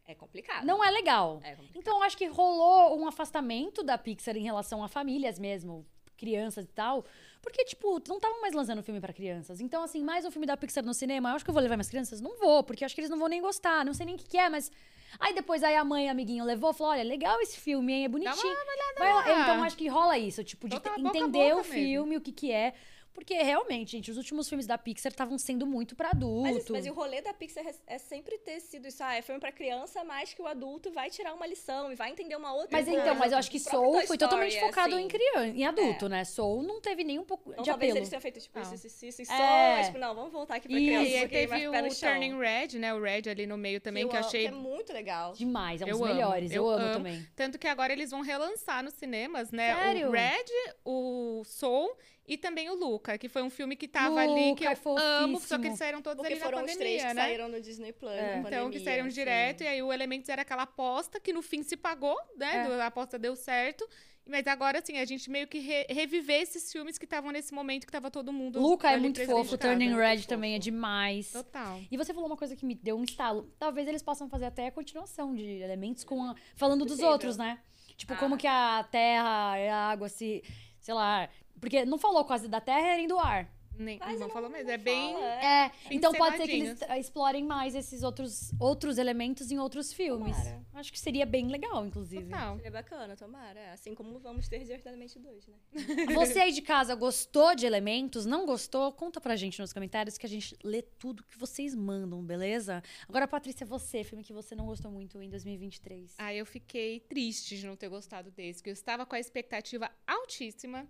[0.07, 0.65] É complicado.
[0.65, 1.41] não é legal.
[1.43, 1.77] É complicado.
[1.77, 5.85] Então eu acho que rolou um afastamento da Pixar em relação a famílias mesmo,
[6.21, 7.05] crianças e tal.
[7.43, 9.61] Porque, tipo, não estavam mais lançando filme pra crianças.
[9.61, 11.77] Então, assim, mais um filme da Pixar no cinema, eu acho que eu vou levar
[11.77, 12.21] minhas crianças?
[12.21, 14.19] Não vou, porque eu acho que eles não vão nem gostar, não sei nem o
[14.19, 14.71] que, que é, mas.
[15.19, 18.05] Aí depois aí a mãe, amiguinho, levou, falou: olha, legal esse filme, hein?
[18.05, 18.55] É bonitinho.
[18.97, 19.25] Vai lá.
[19.27, 19.43] lá.
[19.43, 21.73] Então acho que rola isso, tipo, de Total boca a entender boca o mesmo.
[21.73, 22.75] filme, o que que é.
[23.13, 26.43] Porque realmente, gente, os últimos filmes da Pixar estavam sendo muito pra adulto.
[26.43, 29.03] Mas, isso, mas o rolê da Pixar é- é sempre ter sido isso.
[29.03, 32.11] Ah, é filme pra criança, mas que o adulto vai tirar uma lição e vai
[32.11, 33.01] entender uma outra Mas coisa.
[33.01, 35.05] então, mas eu acho que Soul foi Story totalmente é focado assim.
[35.05, 36.25] em criança, em adulto, né?
[36.25, 37.99] Soul não teve nem um pouco Então, de talvez apelo.
[37.99, 38.75] eles tenham feito, tipo, Não.
[38.75, 39.77] isso, isso, isso, isso, É.
[39.77, 40.87] mas, tipo, não, vamos voltar aqui pra Isso.
[40.87, 41.11] criança.
[41.11, 41.73] E aí teve o.
[42.01, 42.95] Turning Red, né?
[42.95, 44.47] O Red ali no meio também, que eu amo, achei.
[44.47, 45.33] é muito legal.
[45.35, 46.51] Demais, é um Eu dos amo, melhores.
[46.53, 46.93] Eu, eu amo, amo.
[46.95, 47.27] também.
[47.37, 49.75] Tanto que agora eles vão relançar nos cinemas, né?
[49.75, 50.09] Sério?
[50.09, 50.45] O Red,
[50.85, 51.97] o Soul
[52.31, 55.03] e também o Luca, que foi um filme que tava ali que Luca, eu é
[55.25, 55.61] amo, só fofíssimo.
[55.61, 57.23] que eles saíram todos Porque ali na foram os três pandemia, que né?
[57.23, 58.31] saíram no Disney Plus É.
[58.39, 58.71] Então, pandemia.
[58.71, 59.15] que saíram sim.
[59.15, 62.69] direto, e aí o Elementos era aquela aposta que no fim se pagou, né?
[62.69, 62.81] É.
[62.81, 63.87] A aposta deu certo.
[64.29, 67.85] Mas agora, assim, a gente meio que re- reviver esses filmes que estavam nesse momento
[67.87, 68.61] que tava todo mundo.
[68.61, 69.59] Luca é muito fofo.
[69.59, 70.29] Turning Red fofo.
[70.29, 71.33] também é demais.
[71.33, 71.81] Total.
[71.91, 73.51] E você falou uma coisa que me deu um estalo.
[73.59, 77.59] Talvez eles possam fazer até a continuação de elementos com a- falando dos outros, né?
[77.97, 78.17] Tipo, Ah.
[78.19, 80.45] como que a terra e a água se.
[80.81, 81.29] Sei lá.
[81.61, 83.49] Porque não falou quase da terra nem do ar.
[83.79, 84.71] Nem, Mas não não- falou mesmo.
[84.71, 85.15] É bem.
[85.17, 85.67] é.
[85.67, 90.37] É, então pode ser que eles explorem mais esses outros, outros elementos em outros filmes.
[90.37, 90.65] Tomara.
[90.75, 92.25] Acho que seria bem legal, inclusive.
[92.25, 92.57] Total.
[92.57, 93.59] Seria bacana, tomara.
[93.59, 93.73] é.
[93.73, 95.55] Assim como vamos ter Divertidamente dois, né?
[96.15, 98.27] Você aí de casa gostou de elementos?
[98.27, 98.93] Não gostou?
[98.93, 102.83] Conta pra gente nos comentários que a gente lê tudo que vocês mandam, beleza?
[103.09, 106.15] Agora, Patrícia, você, filme que você não gostou muito em 2023.
[106.19, 109.91] Aí eu fiquei triste de não ter gostado desse, que eu estava com a expectativa
[110.07, 110.87] altíssima.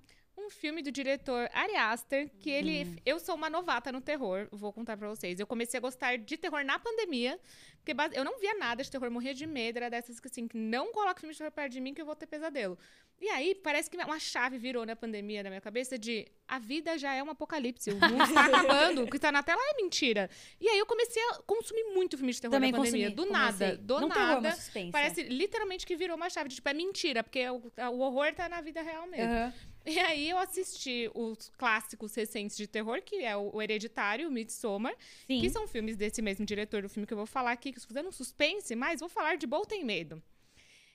[0.46, 3.00] Um filme do diretor Ari Aster, que ele.
[3.05, 5.38] Eu sou uma novata no terror, vou contar pra vocês.
[5.38, 7.38] Eu comecei a gostar de terror na pandemia,
[7.85, 10.57] porque eu não via nada de terror, morria de medo, era dessas que assim, que
[10.57, 12.79] não coloca filme de terror perto de mim que eu vou ter pesadelo.
[13.20, 16.96] E aí, parece que uma chave virou na pandemia na minha cabeça de a vida
[16.96, 20.31] já é um apocalipse, o mundo está acabando, o que tá na tela é mentira.
[20.59, 23.11] E aí eu comecei a consumir muito filme de terror Também na pandemia.
[23.11, 23.66] consumi, do comecei.
[23.66, 24.57] nada, do não nada.
[24.90, 26.48] Parece literalmente que virou uma chave.
[26.48, 29.31] de, Tipo, é mentira, porque o, o horror tá na vida real mesmo.
[29.33, 29.55] Aham.
[29.86, 34.94] E aí eu assisti os clássicos recentes de terror, que é o, Hereditário, o Midsommar,
[35.26, 35.40] Sim.
[35.40, 38.08] que são filmes desse mesmo diretor do filme que eu vou falar aqui, que fazendo
[38.08, 40.22] um suspense, mas vou falar de Bom Tem Medo.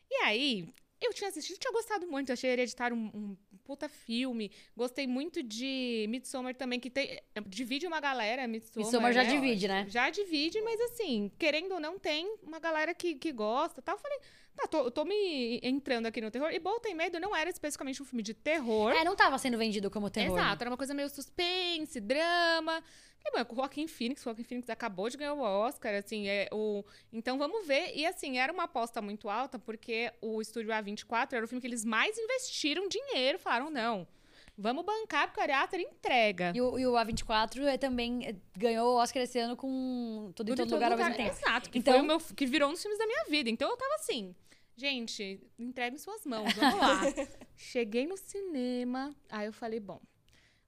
[0.10, 0.68] E aí,
[1.02, 2.32] Eu tinha assistido, tinha gostado muito.
[2.32, 4.50] Achei Hereditário um, um puta filme.
[4.76, 8.48] Gostei muito de Midsommar também, que tem, divide uma galera.
[8.48, 9.30] Midsommar, Midsommar já né?
[9.30, 9.86] divide, né?
[9.90, 13.96] Já divide, mas assim, querendo ou não, tem uma galera que, que gosta tal.
[13.96, 14.20] Eu falei,
[14.56, 16.52] tá, tô, tô me entrando aqui no terror.
[16.52, 18.92] E Bom Tem Medo não era especificamente um filme de terror.
[18.92, 20.38] É, não tava sendo vendido como terror.
[20.38, 22.82] Exato, era uma coisa meio suspense, drama.
[23.26, 25.96] E, bom, é com o Joaquim Phoenix, o Joaquim Phoenix acabou de ganhar o Oscar,
[25.96, 26.84] assim, é o...
[27.12, 27.92] Então vamos ver.
[27.96, 31.66] E assim, era uma aposta muito alta, porque o estúdio A24 era o filme que
[31.68, 33.40] eles mais investiram dinheiro.
[33.40, 34.08] Falaram, não,
[34.56, 36.54] vamos bancar, porque o Ari Aster entrega.
[36.56, 40.52] E o, e o A24 é, também é, ganhou o Oscar esse ano com Tudo
[40.52, 41.32] em Tudo Todo Lugar ao mesmo tempo.
[41.32, 43.50] Exato, que, Então- foi o meu, que virou um dos filmes da minha vida.
[43.50, 44.36] Então eu tava assim,
[44.76, 47.02] gente, entregue em suas mãos, vamos lá.
[47.56, 50.02] Cheguei no cinema, aí eu falei, bom,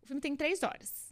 [0.02, 1.08] o filme tem três horas.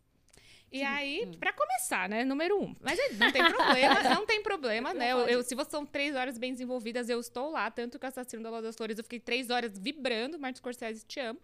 [0.71, 1.31] E aí, Hum.
[1.39, 2.25] pra começar, né?
[2.25, 2.73] Número um.
[2.81, 5.11] Mas não tem problema, não tem problema, né?
[5.13, 7.69] Eu, eu- se você são três horas bem desenvolvidas, eu estou lá.
[7.71, 10.37] Tanto que o Assassino da Lua das Flores, eu fiquei três horas vibrando.
[10.39, 11.39] Martin Scorsese, te amo.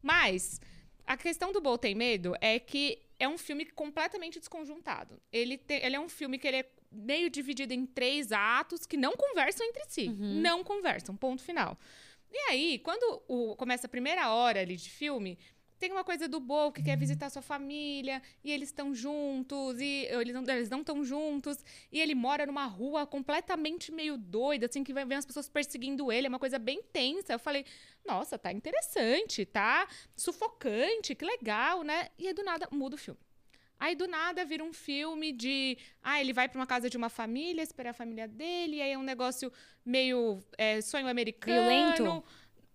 [0.00, 0.60] Mas
[1.06, 5.20] a questão do Bol Tem Medo é que é um filme completamente desconjuntado.
[5.30, 8.96] Ele, te- ele é um filme que ele é meio dividido em três atos que
[8.96, 10.08] não conversam entre si.
[10.42, 11.78] Não conversam, ponto final.
[12.32, 15.38] E aí, quando o- começa a primeira hora ali de filme,
[15.78, 20.06] tem uma coisa do Bo que quer visitar sua família, e eles estão juntos, e
[20.10, 21.56] eles não eles não estão juntos,
[21.90, 26.12] e ele mora numa rua completamente meio doida, assim, que vai ver as pessoas perseguindo
[26.12, 27.32] ele, é uma coisa bem tensa.
[27.32, 27.64] Eu falei,
[28.04, 32.08] nossa, tá interessante, tá sufocante, que legal, né?
[32.18, 33.18] E aí do nada muda o filme.
[33.80, 35.78] Aí do nada vira um filme de.
[36.02, 38.92] Ah, ele vai pra uma casa de uma família, esperar a família dele, e aí
[38.92, 39.50] é um negócio
[39.84, 41.66] meio é, sonho americano.
[41.66, 42.04] lento?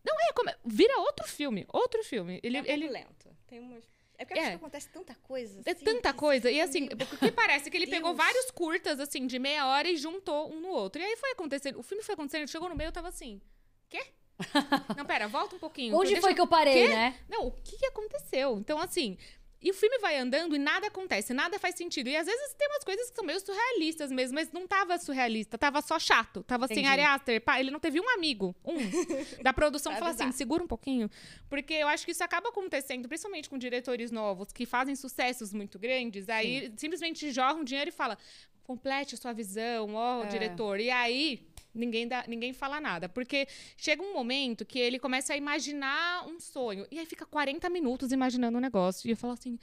[0.04, 0.50] Não, é como.
[0.66, 2.40] Vira outro filme, outro filme.
[2.44, 3.30] Ele, é um pouco ele, lento.
[3.48, 3.84] Tem umas...
[4.18, 4.48] É porque eu É.
[4.48, 5.62] acho que acontece tanta coisa.
[5.66, 6.50] é assim, tanta que coisa.
[6.50, 7.98] E assim, fica porque parece que ele Deus.
[7.98, 11.02] pegou vários curtas, assim, de meia hora e juntou um no outro.
[11.02, 11.78] E aí foi acontecendo.
[11.80, 13.40] O filme foi acontecendo, chegou no meio, eu tava assim.
[13.90, 14.02] Quê?
[14.98, 15.96] Não, pera, volta um pouquinho.
[15.96, 16.88] Onde Deixa foi que eu parei, Quê?
[16.90, 17.20] né?
[17.30, 18.58] Não, o que, que aconteceu?
[18.58, 19.18] Então, assim.
[19.66, 22.08] E o filme vai andando e nada acontece, nada faz sentido.
[22.08, 25.58] E às vezes tem umas coisas que são meio surrealistas mesmo, mas não tava surrealista,
[25.58, 26.44] tava só chato.
[26.44, 26.88] Tava sem Entendi.
[26.90, 27.42] Ari Aster.
[27.42, 28.76] Pá, ele não teve um amigo, um,
[29.42, 30.38] da produção Pra falar assim, avisar.
[30.38, 31.10] segura um pouquinho.
[31.50, 35.80] Porque eu acho que isso acaba acontecendo, principalmente com diretores novos, que fazem sucessos muito
[35.80, 38.20] grandes, aí simplesmente jorram dinheiro e fala,
[38.64, 40.28] complete a sua visão, ó, É.
[40.28, 40.80] diretor.
[40.80, 43.10] E aí, ninguém, dá, ninguém fala nada.
[43.10, 46.88] Porque chega um momento que ele começa a imaginar um sonho.
[46.90, 49.08] E aí fica 40 minutos imaginando um negócio.
[49.08, 49.60] E eu falo assim,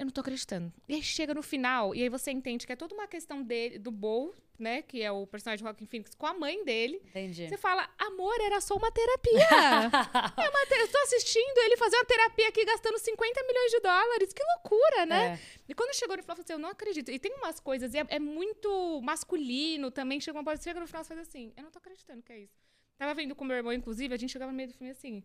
[0.00, 0.72] eu não tô acreditando.
[0.88, 3.78] E aí chega no final, e aí você entende que é toda uma questão dele,
[3.78, 4.80] do Bo, né?
[4.80, 7.02] Que é o personagem de Joaquin Phoenix, com a mãe dele.
[7.10, 7.46] Entendi.
[7.48, 9.40] Você fala, amor, era só uma terapia.
[10.42, 13.80] é uma te- Eu tô assistindo ele fazer uma terapia aqui gastando 50 milhões de
[13.80, 14.32] dólares.
[14.32, 15.34] Que loucura, né?
[15.34, 15.38] É.
[15.68, 17.10] E quando chegou no final, eu falei assim, eu não acredito.
[17.10, 20.18] E tem umas coisas, e é, é muito masculino também.
[20.20, 22.38] Chega uma parte, chega no final, você faz assim, eu não tô acreditando que é
[22.40, 22.54] isso.
[22.98, 25.22] Tava vendo com meu irmão, inclusive, a gente chegava no meio do filme assim.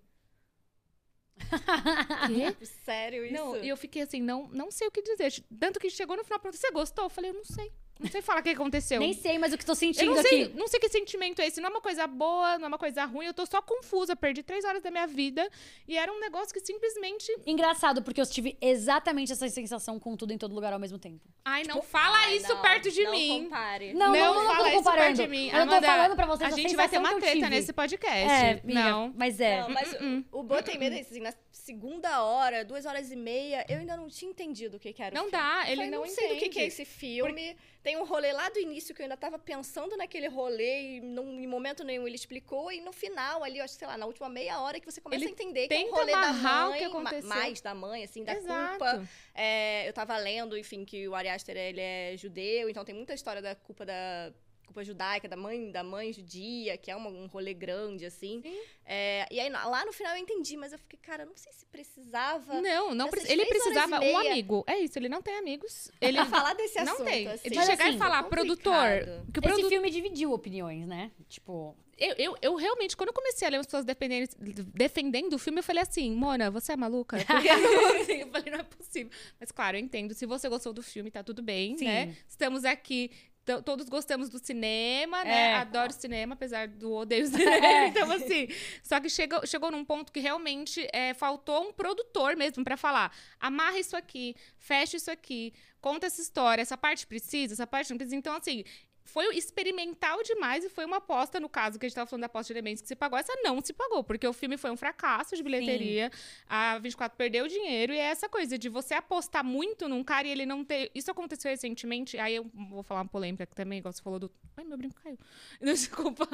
[2.28, 2.56] Quê?
[2.86, 3.34] Sério isso?
[3.34, 5.44] Não, e eu fiquei assim, não, não sei o que dizer.
[5.60, 7.06] Tanto que chegou no final, perguntou, você gostou?
[7.06, 7.72] Eu falei, eu não sei.
[7.98, 9.00] Não sei falar o que aconteceu.
[9.00, 10.54] Nem sei, mas o que tô Eu sentindo não sei, aqui.
[10.58, 11.62] não sei que sentimento é esse.
[11.62, 13.26] Não é uma coisa boa, não é uma coisa ruim.
[13.26, 14.16] Eu tô só confusa.
[14.18, 15.50] Perdi três horas da minha vida.
[15.88, 17.32] E era um negócio que simplesmente.
[17.46, 21.22] Engraçado, porque eu tive exatamente essa sensação com tudo em todo lugar ao mesmo tempo.
[21.46, 23.44] Ai, não fala Ai, isso não, perto de não mim.
[23.46, 23.94] compare.
[23.94, 25.18] Não, não, não, não fala tô isso comparando.
[25.18, 25.46] perto de mim.
[25.48, 27.72] Eu tô Amanda, falando pra vocês A a gente vai ter uma eu treta nesse
[27.72, 28.10] podcast.
[28.30, 29.14] É, amiga, não.
[29.16, 29.62] mas é.
[29.62, 29.94] Não, mas
[30.32, 33.66] o, o Bo tem medo é isso, assim, na segunda hora, duas horas e meia,
[33.70, 35.38] eu ainda não tinha entendido o que, que era o Não filme.
[35.44, 36.68] dá, Eu ele falei, não não sei do que, que é entende.
[36.68, 37.56] esse filme.
[37.86, 41.40] Tem um rolê lá do início que eu ainda tava pensando naquele rolê e não,
[41.40, 42.72] em momento nenhum ele explicou.
[42.72, 45.00] E no final, ali, eu acho que, sei lá, na última meia hora que você
[45.00, 48.34] começa Ele a entender que é um rolê da mãe, mais da mãe, assim, da
[48.34, 48.70] Exato.
[48.72, 49.08] culpa.
[49.36, 53.14] É, eu tava lendo, enfim, que o Ari Aster, ele é judeu, então tem muita
[53.14, 54.34] história da culpa da
[54.66, 58.42] culpa judaica, da mãe, da mãe judia, que é uma- um rolê grande, assim.
[58.42, 58.58] Sim.
[58.86, 61.66] É, e aí, lá no final eu entendi, mas eu fiquei, cara, não sei se
[61.66, 64.64] precisava Não, não ele precisava um amigo.
[64.68, 65.90] É isso, ele não tem amigos.
[66.02, 67.06] Ele falar desse não assunto.
[67.08, 67.28] tem.
[67.28, 67.50] assim.
[67.50, 68.46] De Mas chegar assim, e falar, complicado.
[68.48, 68.90] produtor.
[69.34, 71.12] Que o Esse produ- filme dividiu opiniões, né?
[71.30, 74.30] Tipo, eu, eu, eu realmente, quando eu comecei a ler as pessoas defendendo,
[74.74, 77.18] defendendo o filme, eu falei assim, Mona, você é maluca?
[77.28, 79.12] Não- eu falei, não é possível.
[79.40, 80.14] Mas claro, eu entendo.
[80.14, 81.86] Se você gostou do filme, tá tudo bem, Sim.
[81.86, 82.16] né?
[82.28, 83.10] Estamos aqui.
[83.46, 85.52] To- Todos gostamos do cinema, né?
[85.52, 85.54] É.
[85.56, 87.88] Adoro cinema, apesar do odeio cinema.
[87.88, 88.48] Então, assim.
[88.84, 93.12] Só que chegou, chegou num ponto que realmente é, faltou um produtor mesmo pra falar:
[93.40, 97.98] amarra isso aqui, fecha isso aqui, conta essa história, essa parte precisa, essa parte não
[97.98, 98.16] precisa.
[98.16, 98.64] Então, assim,
[99.06, 102.26] foi experimental demais e foi uma aposta, no caso que a gente tava falando da
[102.26, 104.76] aposta de elementos que se pagou, essa não se pagou, porque o filme foi um
[104.76, 106.12] fracasso de bilheteria,
[106.50, 110.32] a 24 perdeu dinheiro e é essa coisa de você apostar muito num cara e
[110.32, 110.92] ele não ter...
[110.94, 114.32] Isso aconteceu recentemente, aí eu vou falar uma polêmica aqui também, igual você falou do...
[114.58, 115.18] Ai, meu brinco caiu.
[115.62, 116.28] Desculpa.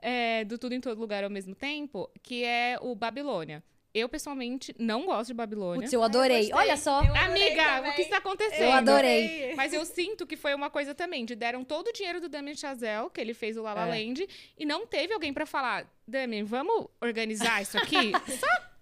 [0.00, 3.62] É, do Tudo em Todo Lugar ao mesmo tempo, que é o Babilônia.
[3.94, 5.82] Eu, pessoalmente, não gosto de Babilônia.
[5.82, 6.50] Putz, eu adorei.
[6.52, 7.00] Olha só.
[7.04, 7.90] Eu adorei Amiga, também.
[7.92, 8.62] o que está acontecendo?
[8.62, 9.54] Eu adorei.
[9.54, 12.56] Mas eu sinto que foi uma coisa também, de deram todo o dinheiro do Damien
[12.56, 13.90] Chazelle, que ele fez o La La É.
[14.04, 14.26] Land,
[14.58, 18.10] e não teve alguém pra falar, Damien, vamos organizar isso aqui?
[18.36, 18.74] Só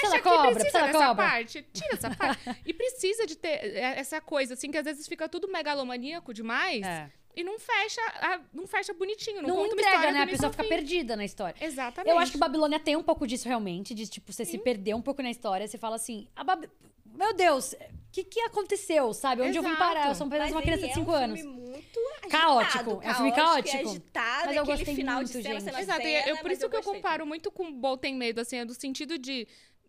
[0.00, 1.14] fecha aqui, cobra, precisa dessa cobra.
[1.14, 2.40] parte, tira essa parte.
[2.64, 6.82] E precisa de ter é, essa coisa, assim, que às vezes fica tudo megalomaníaco demais,
[6.86, 7.10] É.
[7.36, 10.20] e não fecha, a- não fecha bonitinho, não, Não conta uma entrega, história né?
[10.22, 10.68] A pessoa fica fim.
[10.68, 11.56] perdida na história.
[11.60, 12.10] Exatamente.
[12.10, 15.02] Eu acho que Babilônia tem um pouco disso realmente, de tipo, você se perder um
[15.02, 16.68] pouco na história, você fala assim, a Bab...
[17.04, 17.76] meu Deus, o
[18.12, 19.42] que, que aconteceu, sabe?
[19.42, 19.84] Onde eu vim Exato.
[19.84, 20.08] parar?
[20.08, 21.40] Eu sou apenas Mas uma criança de 5 é um anos.
[21.40, 23.88] Filme muito agitado, Caótico, é um filme caótico.
[23.88, 25.64] agitado, Mas eu gostei final muito, de cena, gente.
[25.64, 28.58] cena, Exato, cena, eu, por isso que eu comparo muito com Bol Tem Medo, assim,
[28.58, 29.46] é do sentido de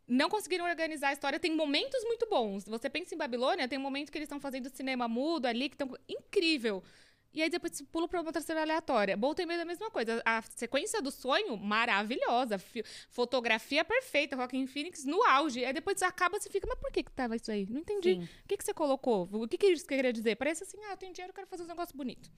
[0.08, 1.39] não conseguiram organizar a história.
[1.39, 2.63] Tem momentos muito bons.
[2.65, 5.73] Você pensa em Babilônia, tem um momento que eles estão fazendo cinema mudo ali, que
[5.73, 6.84] estão incrível.
[7.36, 9.17] E aí depois pula pra uma terceira aleatória.
[9.36, 10.21] Tem Medo é a mesma coisa.
[10.26, 12.58] A sequência do sonho, maravilhosa.
[12.58, 15.65] Fi- Fotografia perfeita, Rockin' Phoenix no auge.
[15.65, 17.65] Aí depois acaba, você fica, mas por que que tava isso aí?
[17.69, 18.13] Não entendi.
[18.15, 18.24] Sim.
[18.24, 19.28] O que, que você colocou?
[19.32, 20.36] O que, que isso queria dizer?
[20.38, 22.32] Parece assim, ah, eu tenho dinheiro, eu quero fazer um negócio bonito.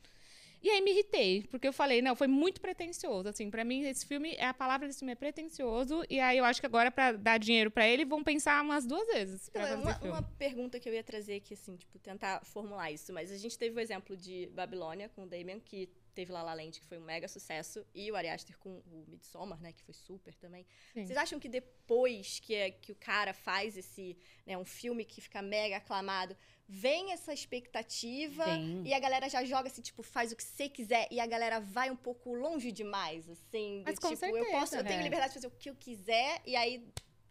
[0.61, 4.05] E aí me irritei, porque eu falei, não, foi muito pretencioso, assim, pra mim esse
[4.05, 7.11] filme, é a palavra desse filme é pretencioso, e aí eu acho que agora pra
[7.11, 10.89] dar dinheiro pra ele, vão pensar umas duas vezes Então, fazer uma, uma pergunta que
[10.89, 13.13] eu ia trazer aqui, assim, tipo, tentar formular isso.
[13.13, 16.55] Mas a gente teve o exemplo de Babilônia com o Damien, que teve La La
[16.55, 19.83] Land, que foi um mega sucesso, e o Ari Aster com o Midsommar, né, que
[19.83, 20.65] foi super também.
[20.91, 21.05] Sim.
[21.05, 25.21] Vocês acham que depois que, é, que o cara faz esse, né, um filme que
[25.21, 26.35] fica mega aclamado,
[26.67, 28.83] vem essa expectativa Vem.
[28.85, 31.59] e a galera já joga assim, tipo, faz o que você quiser e a galera
[31.59, 34.97] vai um pouco longe demais, assim, do Mas com tipo, eu certeza, posso, eu tenho
[34.97, 35.03] né?
[35.03, 36.85] liberdade de fazer o que eu quiser e aí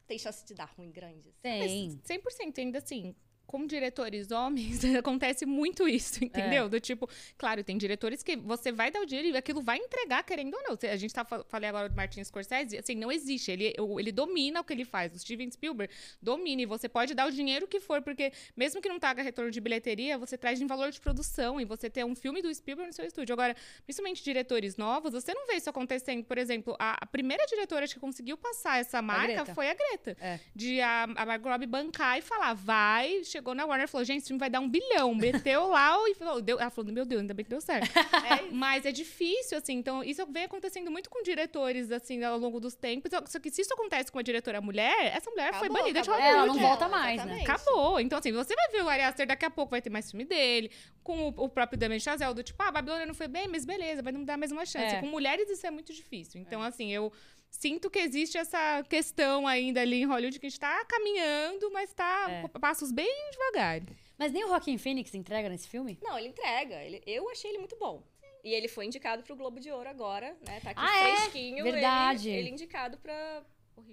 [0.07, 1.29] tem chance de dar ruim grande.
[1.29, 2.01] assim.
[2.07, 2.19] Tem.
[2.19, 3.15] 100% ainda assim.
[3.47, 6.69] Com diretores homens, acontece muito isso, entendeu?
[6.69, 10.23] Do tipo, claro, tem diretores que você vai dar o dinheiro e aquilo vai entregar,
[10.25, 10.79] querendo ou não.
[10.91, 13.51] A gente tá fal- falei agora do Martin Scorsese, assim, não existe.
[13.53, 15.15] Ele, ele domina o que ele faz.
[15.15, 18.89] O Steven Spielberg domina e você pode dar o dinheiro que for, porque mesmo que
[18.89, 22.15] não traga retorno de bilheteria, você traz em valor de produção e você ter um
[22.17, 23.33] filme do Spielberg no seu estúdio.
[23.33, 23.55] Agora,
[23.85, 26.25] principalmente diretores novos, você não vê isso acontecendo.
[26.25, 29.55] Por exemplo, a, a primeira diretora que conseguiu passar essa marca Greta.
[29.55, 30.17] foi a Greta.
[30.21, 30.41] É.
[30.55, 33.23] De a, a Margot Robbie bancar e falar, vai.
[33.37, 35.15] Chegou na Warner e falou, gente, esse filme vai dar um bilhão.
[35.15, 37.87] Meteu lá e falou, deu, ela falou, meu Deus, ainda bem que deu certo.
[38.51, 39.75] Mas é difícil, assim.
[39.75, 43.11] Então, isso vem acontecendo muito com diretores, assim, ao longo dos tempos.
[43.27, 46.09] Só que se isso acontece com uma diretora mulher, essa mulher foi Acabou, banida de
[46.09, 46.27] acabou.
[46.27, 46.49] Hollywood.
[46.49, 47.41] Ela não volta mais, né?
[47.43, 48.01] Acabou.
[48.01, 50.25] Então, assim, você vai ver o Ari Aster daqui a pouco, vai ter mais filme
[50.25, 50.71] dele.
[51.03, 54.03] Com o, o próprio Damien Chazelle, do tipo, ah, Babilônia não foi bem, mas beleza,
[54.03, 54.97] vai não dar mais uma chance.
[54.97, 55.01] É.
[55.01, 56.41] Com mulheres isso é muito difícil.
[56.41, 57.13] Então, assim, eu
[57.61, 61.93] sinto que existe essa questão ainda ali em Hollywood que a gente tá caminhando, mas
[61.93, 62.59] tá É.
[62.59, 63.81] passos bem devagar.
[64.19, 65.99] Mas nem o Joaquin Phoenix entrega nesse filme?
[66.03, 66.77] Não, ele entrega.
[66.83, 68.03] Ele, eu achei ele muito bom.
[68.43, 70.61] E ele foi indicado pro Globo de Ouro agora, né?
[70.63, 71.17] Tá aqui Ah, é?
[71.17, 71.65] fresquinho.
[71.65, 72.29] Verdade.
[72.31, 73.43] Ele, ele indicado pra,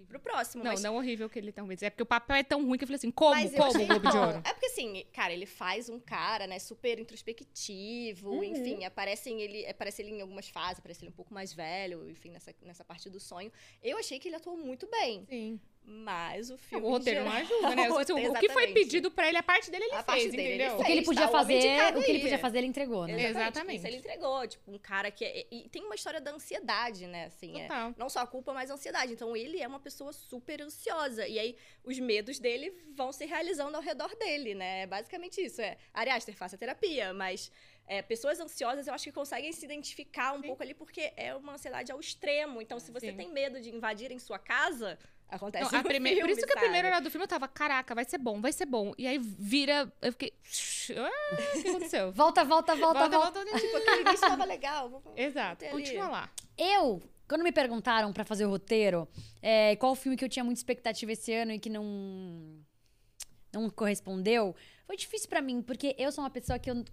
[0.08, 0.64] pro próximo.
[0.64, 1.82] Não, mas, não horrível que ele talvez.
[1.84, 3.32] É porque o papel é tão ruim que eu falei assim, como?
[3.36, 4.18] mas como achei o Globo de.
[4.18, 4.42] Ouro?
[4.46, 8.44] É porque assim, cara, ele faz um cara, né, super introspectivo, Uhum.
[8.44, 12.32] enfim, aparece ele, aparece ele em algumas fases, aparece ele um pouco mais velho, enfim,
[12.32, 13.52] nessa, nessa parte do sonho.
[13.82, 15.60] Eu achei que ele atuou muito bem, Sim.
[15.86, 17.90] Mas o filme o roteiro em não geral- ajuda, né?
[17.90, 20.06] o O, roteiro, o que foi pedido pra ele, a parte dele ele A fez,
[20.06, 20.74] parte dele ele entendeu?
[20.80, 22.68] O que ele Fez, podia tá, o fazer, indicado o que ele podia fazer, ele
[22.68, 23.14] entregou, né?
[23.14, 23.38] Exatamente.
[23.42, 23.78] Exatamente.
[23.78, 27.26] Isso ele entregou, tipo, um cara que é, e tem uma história da ansiedade, né,
[27.26, 27.68] assim, é,
[27.98, 29.14] não só a culpa, mas a ansiedade.
[29.14, 33.76] Então ele é uma pessoa super ansiosa e aí os medos dele vão se realizando
[33.76, 34.82] ao redor dele, né?
[34.84, 37.52] É basicamente isso, é, Ari Aster, faça terapia, mas
[37.86, 40.48] é, pessoas ansiosas eu acho que conseguem se identificar um Sim.
[40.48, 42.62] pouco ali porque é uma ansiedade ao extremo.
[42.62, 43.18] Então se você Sim.
[43.18, 44.98] tem medo de invadirem sua casa,
[45.36, 47.48] acontece Não, a prime- filme, Por isso que a primeira hora do filme eu tava,
[47.48, 48.94] caraca, vai ser bom, vai ser bom.
[48.98, 50.34] E aí vira, eu fiquei,
[50.98, 52.12] ah, o que aconteceu?
[52.14, 53.18] Volta, volta, volta, volta.
[53.18, 53.60] volta, volta.
[53.60, 55.04] Tipo, aquele início tava legal.
[55.16, 56.30] Exato, continua lá.
[56.58, 59.08] Eu, quando me perguntaram pra fazer o roteiro,
[59.42, 62.64] é, qual filme que eu tinha muita expectativa esse ano e que não
[63.52, 64.56] não correspondeu,
[64.88, 66.84] foi difícil pra mim, porque eu sou uma pessoa que eu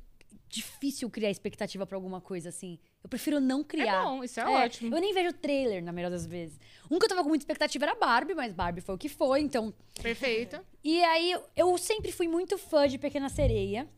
[0.49, 2.79] difícil criar expectativa pra alguma coisa assim.
[3.03, 4.03] Eu prefiro não criar.
[4.03, 4.95] É bom, isso é, ótimo.
[4.95, 6.59] Eu nem vejo trailer na maioria das vezes.
[6.91, 9.41] Um que eu tava com muita expectativa era Barbie, mas Barbie foi o que foi,
[9.41, 10.61] então Perfeito.
[10.85, 13.89] e aí, eu sempre fui muito fã de Pequena Sereia.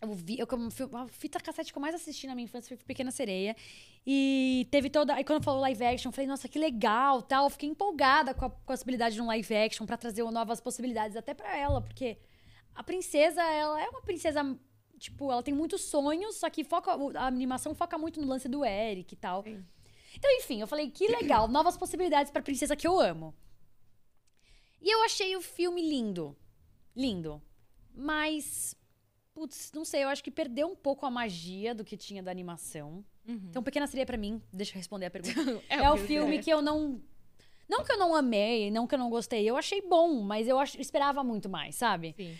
[0.00, 0.46] Eu vi, eu,
[0.96, 3.56] a fita cassete que eu mais assisti na minha infância foi Pequena Sereia.
[4.06, 5.14] E teve toda.
[5.14, 7.46] Aí quando falou live action, eu falei, nossa, que legal tal.
[7.46, 11.34] Eu fiquei empolgada com a possibilidade de um live action pra trazer novas possibilidades até
[11.34, 12.16] pra ela, porque
[12.74, 14.56] a princesa, ela é uma princesa
[14.98, 18.64] tipo, ela tem muitos sonhos, só que foca, a animação foca muito no lance do
[18.64, 19.42] Eric e tal.
[19.42, 19.64] Sim.
[20.16, 23.34] Então, enfim, eu falei, que legal, novas possibilidades pra princesa que eu amo.
[24.80, 26.36] E eu achei o filme lindo.
[26.94, 27.42] Lindo.
[27.94, 28.74] Mas,
[29.34, 32.30] putz, não sei, eu acho que perdeu um pouco a magia do que tinha da
[32.30, 33.04] animação.
[33.26, 35.34] Então, Pequena Sereia pra mim, deixa eu responder a pergunta.
[35.68, 36.98] É, o que- filme que eu não.
[37.68, 39.44] Não que eu não amei, não que eu não gostei.
[39.44, 42.14] Eu achei bom, mas eu ach- esperava muito mais, sabe?
[42.16, 42.34] Sim.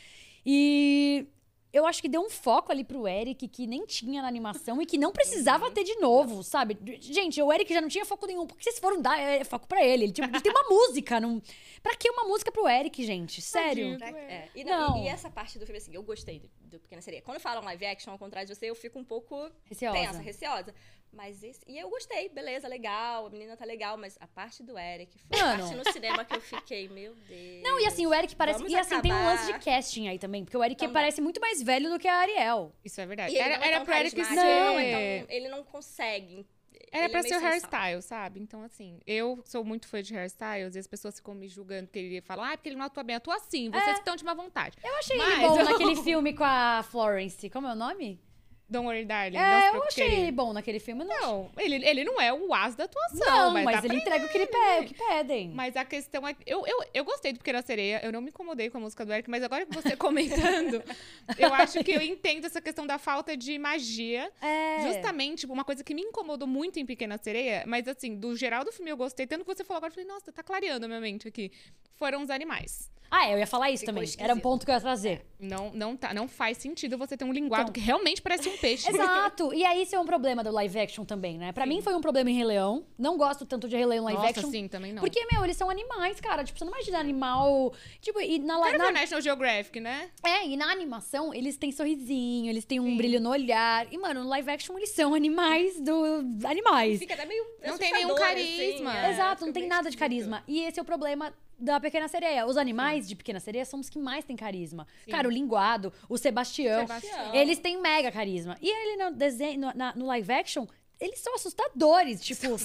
[0.46, 1.26] E
[1.72, 4.86] eu acho que deu um foco ali pro Eric que nem tinha na animação e
[4.86, 6.78] que não precisava ter de novo, sabe?
[7.00, 8.46] Gente, o Eric já não tinha foco nenhum.
[8.46, 10.04] Por que vocês foram dar é, foco pra ele?
[10.04, 11.20] Ele, tipo, ele tem uma música.
[11.20, 11.42] Não...
[11.82, 13.40] Pra que uma música pro Eric, gente?
[13.42, 13.98] Sério?
[13.98, 14.12] Tadinho.
[14.14, 14.48] Pra- é.
[14.54, 14.90] E, Não.
[14.90, 17.22] não, e- e essa parte do filme, assim, eu gostei do, do Pequena Sereia.
[17.22, 19.96] Quando falam live action, ao contrário de você, eu fico um pouco Receosa.
[19.98, 20.74] tensa, receosa.
[21.12, 24.78] Mas esse, e eu gostei, beleza, legal, a menina tá legal, mas a parte do
[24.78, 25.52] Eric foi Mano.
[25.54, 27.62] a parte no cinema que eu fiquei, meu Deus.
[27.62, 28.58] Não, e assim, o Eric parece.
[28.58, 30.92] Vamos e assim, tem um lance de casting aí também, porque o Eric Também.
[30.94, 32.72] parece muito mais velho do que a Ariel.
[32.84, 33.32] Isso é verdade.
[33.32, 34.34] E ele Era, não é era pro Eric ser.
[34.34, 34.42] não
[34.78, 35.26] é Não.
[35.26, 36.46] tão- ele não consegue.
[36.92, 38.40] Era Ele pra é ser o hairstyle, sabe?
[38.40, 41.98] Então, assim, eu sou muito fã de hairstyles e as pessoas ficam me julgando que
[41.98, 44.32] ele fala, ah, porque ele não atua bem, atua assim, vocês que estão de má
[44.32, 44.76] vontade.
[44.82, 47.50] Eu achei Mas ele bom eu- naquele filme com a Florence.
[47.50, 48.18] Como é o nome?
[48.70, 49.38] Don't worry, darling.
[49.38, 51.02] É, eu achei ele bom naquele filme.
[51.02, 54.26] Não, Não, ele, ele não é o as da atuação, não mas, mas, ele entrega
[54.26, 55.48] o que ele pede, o que pedem.
[55.54, 56.36] Mas a questão é.
[56.46, 59.12] Eu, eu, eu gostei do Pequena Sereia, eu não me incomodei com a música do
[59.12, 60.82] Eric, mas agora que você comentando,
[61.38, 64.30] eu acho que eu entendo essa questão da falta de magia.
[64.42, 64.82] É.
[64.92, 68.64] Justamente, tipo, uma coisa que me incomodou muito em Pequena Sereia, mas assim, do geral
[68.64, 70.88] do filme eu gostei, tanto que você falou agora, eu falei, nossa, tá clareando a
[70.88, 71.50] minha mente aqui.
[71.96, 72.90] Foram os animais.
[73.10, 74.04] Ah, eu ia falar isso Ficou também.
[74.04, 74.22] esquisito.
[74.22, 75.24] Era um ponto que eu ia trazer.
[75.40, 78.56] Não, não, tá, não faz sentido você ter um linguado Então- que realmente parece um
[78.60, 78.88] peixe.
[78.88, 79.52] Exato.
[79.54, 81.52] E aí, isso é um problema do live action também, né?
[81.52, 82.84] Pra mim foi um problema em Rei Leão.
[82.98, 84.50] Não gosto tanto de Rei Leão live Nossa, action.
[84.50, 85.00] sim, também não.
[85.00, 86.44] Porque, meu, eles são animais, cara.
[86.44, 87.72] Tipo, você não imagina animal.
[88.00, 90.10] Tipo, e na, ver na, o National Geographic, né?
[90.22, 93.86] É, e na animação, eles têm sorrisinho, eles têm um brilho no olhar.
[93.92, 96.24] E, mano, no live action, eles são animais do.
[96.44, 96.98] animais.
[96.98, 98.90] Fica até meio Não tem nenhum carisma.
[98.90, 100.42] Assim, é, Exato, não tem nada de carisma.
[100.46, 102.46] E esse é o problema da Pequena Sereia.
[102.46, 104.86] Os animais de Pequena Sereia são os que mais têm carisma.
[105.04, 105.10] Sim.
[105.10, 107.34] Cara, o Linguado, o Sebastião, Sebastião.
[107.34, 108.56] eles têm mega carisma.
[108.62, 110.66] E ele no desenho, no, na- no live action,
[111.00, 112.20] eles são assustadores.
[112.22, 112.56] Tipo.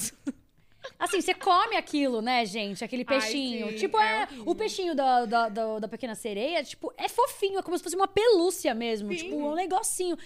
[1.00, 2.84] Assim, você come aquilo, né, gente?
[2.84, 3.70] Aquele Ai, peixinho.
[3.70, 7.58] sim, tipo, é é, o peixinho da, da, da, da Pequena Sereia, tipo, é fofinho,
[7.60, 9.10] é como se fosse uma pelúcia mesmo.
[9.12, 9.16] Sim.
[9.18, 10.18] Tipo, um negocinho.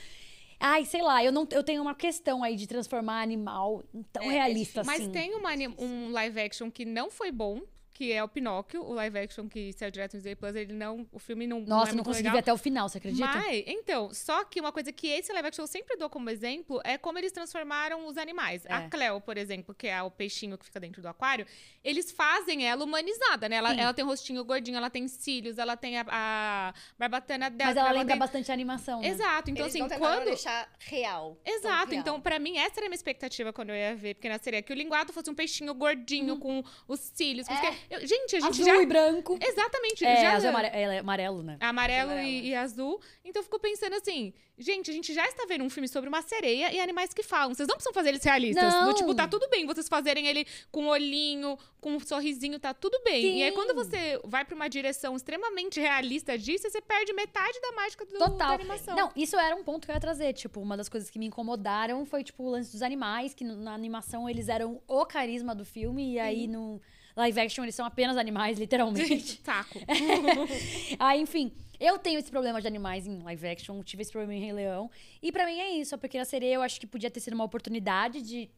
[0.59, 4.28] Ai, sei lá, eu, não, eu tenho uma questão aí de transformar animal tão É,
[4.28, 5.11] é realista Mas assim.
[5.11, 7.61] tem uma um live action que não foi bom,
[7.97, 11.07] que é o Pinóquio, o live action que saiu direto no Disney Plus, ele não,
[11.11, 12.33] o filme não, Nossa, não é não muito consegui legal.
[12.33, 13.25] ver até o final, você acredita?
[13.25, 16.79] Mas, então, só que uma coisa que esse live action eu sempre dou como exemplo
[16.83, 18.63] é como eles transformaram os animais.
[18.67, 18.71] É.
[18.73, 21.47] A Cleo, por exemplo, que é o peixinho que fica dentro do aquário,
[21.83, 23.55] eles fazem ela humanizada, né?
[23.55, 27.71] Ela, ela tem um rostinho gordinho, ela tem cílios, ela tem a, a barbatana dela.
[27.71, 28.19] Mas ela lembra tem...
[28.19, 29.07] bastante a animação, né?
[29.07, 30.25] Exato, então Eles assim, quando...
[30.25, 31.35] deixar real.
[31.43, 31.99] Exato, real.
[32.01, 34.71] então pra mim essa era a minha expectativa quando eu ia ver Pequena Sereia, que
[34.71, 37.47] o linguado fosse um peixinho gordinho com os cílios.
[37.47, 37.71] com os É.
[37.71, 38.81] que- eu- gente, a gente Azul já...
[38.81, 39.38] e branco.
[39.41, 40.33] Exatamente, É, já...
[40.33, 41.57] azul amare- é amarelo, né?
[41.59, 42.27] Amarelo Amarelo.
[42.27, 43.01] e, e azul.
[43.23, 46.21] Então eu fico pensando assim, gente, a gente já está vendo um filme sobre uma
[46.21, 47.53] sereia e animais que falam.
[47.53, 48.73] Vocês não precisam fazer eles realistas.
[48.73, 48.88] Não.
[48.89, 52.99] Do tipo, tá tudo bem vocês fazerem ele com olhinho, com um sorrisinho, tá tudo
[53.03, 53.39] bem.
[53.39, 53.55] E aí Sim.
[53.55, 58.17] quando você vai pra uma direção extremamente realista disso, você perde metade da mágica do,
[58.17, 58.53] da Total.
[58.53, 58.95] animação.
[58.95, 60.33] Não, isso era um ponto que eu ia trazer.
[60.33, 63.73] Tipo, uma das coisas que me incomodaram foi, tipo, o lance dos animais, que na
[63.73, 66.81] animação eles eram o carisma do filme, e aí no
[67.18, 69.41] live action eles são apenas animais, literalmente.
[69.43, 69.80] Saco.
[70.99, 71.51] aí, enfim.
[71.80, 74.89] Eu tenho esse problema de animais em live action, tive esse problema em Rei Leão.
[75.22, 75.93] E pra mim é isso.
[75.93, 78.49] A Pequena Sereia, eu acho que podia ter sido uma oportunidade de.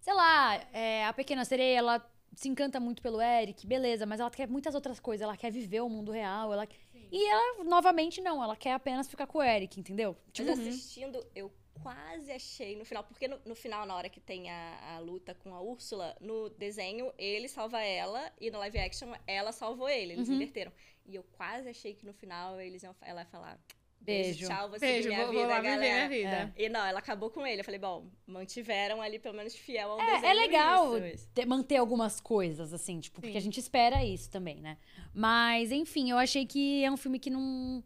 [0.00, 4.30] Sei lá, é, a Pequena Sereia, ela se encanta muito pelo Eric, beleza, mas ela
[4.30, 5.24] quer muitas outras coisas.
[5.24, 6.52] Ela quer viver o mundo real.
[6.52, 6.66] Ela...
[7.10, 8.40] E ela, novamente, não.
[8.42, 10.16] Ela quer apenas ficar com o Eric, entendeu?
[10.32, 11.50] Tipo, Mas assistindo, eu
[11.82, 15.34] quase achei no final, porque no, no final, na hora que tem a, a luta
[15.34, 20.12] com a Úrsula, no desenho, ele salva ela e no live action, ela salvou ele.
[20.14, 20.34] Eles Uhum.
[20.34, 20.72] inverteram.
[21.06, 23.58] E eu quase achei que no final eles iam, ela ia falar:
[24.00, 24.46] Beijo.
[24.46, 26.08] tchau, você Beijo, minha vou, vida, vou lá viver galera.
[26.08, 26.54] minha vida.
[26.56, 27.60] E não, ela acabou com ele.
[27.60, 30.26] Eu falei, bom, mantiveram ali pelo menos fiel ao É, desenho.
[30.30, 31.28] é legal isso, isso.
[31.34, 33.38] ter- manter algumas coisas, assim, tipo, porque Sim.
[33.38, 34.78] a gente espera isso também, né?
[35.12, 37.82] Mas, enfim, eu achei que é um filme que não.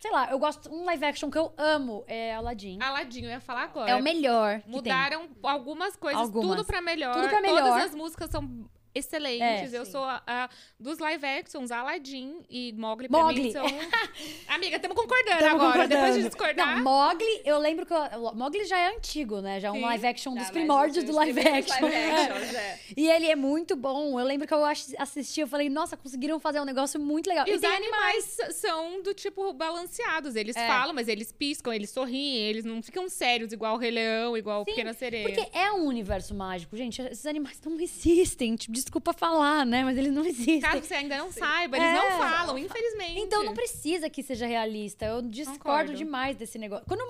[0.00, 0.72] Sei lá, eu gosto.
[0.72, 2.78] Um live action que eu amo é Aladdin.
[2.80, 3.90] Aladinho, eu ia falar agora.
[3.90, 4.62] é o melhor.
[4.66, 6.56] Mudaram algumas coisas, Algumas.
[6.56, 7.14] tudo pra melhor.
[7.14, 7.62] Tudo pra melhor.
[7.62, 8.68] Todas as músicas são
[8.98, 9.72] excelentes.
[9.72, 9.92] É, eu sim.
[9.92, 13.42] sou a, a- dos live actions, Aladdin e Mowgli pra Mowgli.
[13.44, 13.64] mim são...
[14.48, 15.88] Amiga, estamos concordando Tamo agora.
[15.88, 16.28] Depois de concordando.
[16.28, 16.76] discordar...
[16.76, 17.94] Não, Mogli, eu lembro que.
[17.94, 19.60] o Mogli já é antigo, né?
[19.60, 19.80] Já é um Sim.
[19.82, 21.80] live action dos mas primórdios os do live action.
[21.82, 22.78] live actions, é.
[22.96, 24.18] E ele é muito bom.
[24.18, 27.46] Eu lembro que eu assisti, eu falei, nossa, conseguiram fazer um negócio muito legal.
[27.46, 30.34] E os tem animais são do tipo balanceados.
[30.36, 30.66] Eles É.
[30.66, 34.62] falam, mas eles piscam, eles sorriem, eles não ficam sérios igual o Rei Leão, igual
[34.62, 35.28] o Sim, Pequena Sereia.
[35.28, 37.00] Porque é um universo mágico, gente.
[37.02, 38.56] Esses animais não existem.
[38.56, 39.84] Tipo, desculpa falar, né?
[39.84, 40.60] Mas eles não existem.
[40.60, 41.92] Caso você ainda não saiba, eles É.
[41.94, 43.20] não falam, infelizmente.
[43.20, 45.04] Então não precisa que seja realista.
[45.04, 45.94] Eu discordo Concordo.
[45.94, 46.84] demais desse negócio.
[46.86, 47.02] Quando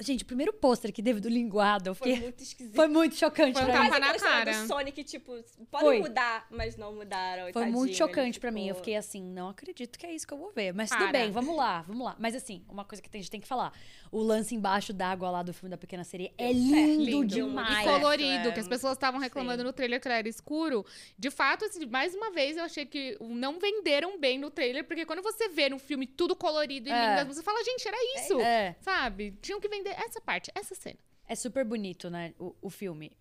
[0.00, 2.74] Gente, o primeiro pôster que teve do linguado, eu Foi muito esquisito.
[2.74, 3.88] Foi muito chocante Foi um pra mim.
[3.90, 4.52] Quase na cara.
[4.52, 5.32] do Sonic, tipo,
[5.70, 5.98] podem Foi.
[6.00, 7.48] mudar, mas não mudaram.
[7.48, 8.62] e Foi tadinho, muito ele chocante pra mim.
[8.62, 10.72] Eu ficou- fiquei assim, não acredito que é isso que eu vou ver.
[10.72, 12.16] Mas tudo bem, vamos lá, vamos lá.
[12.18, 13.72] Mas assim, uma coisa que a gente tem que falar.
[14.10, 17.26] O lance embaixo d'água lá do filme da Pequena Sereia é lindo, Lindo.
[17.34, 17.86] demais.
[17.86, 19.66] E colorido, É, que as pessoas estavam reclamando sim.
[19.66, 20.84] no trailer que era escuro.
[21.18, 25.04] De fato, assim, mais uma vez, eu achei que não venderam bem no trailer, porque
[25.04, 27.18] quando você vê no filme tudo colorido e É.
[27.22, 28.40] lindo, você fala, gente, era isso.
[28.40, 29.34] É, Sabe?
[29.42, 30.98] Tinham que vender essa parte, essa cena.
[31.26, 33.12] é super bonito, né, o, o filme.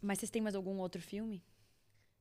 [0.00, 1.42] Mas vocês têm mais algum outro filme?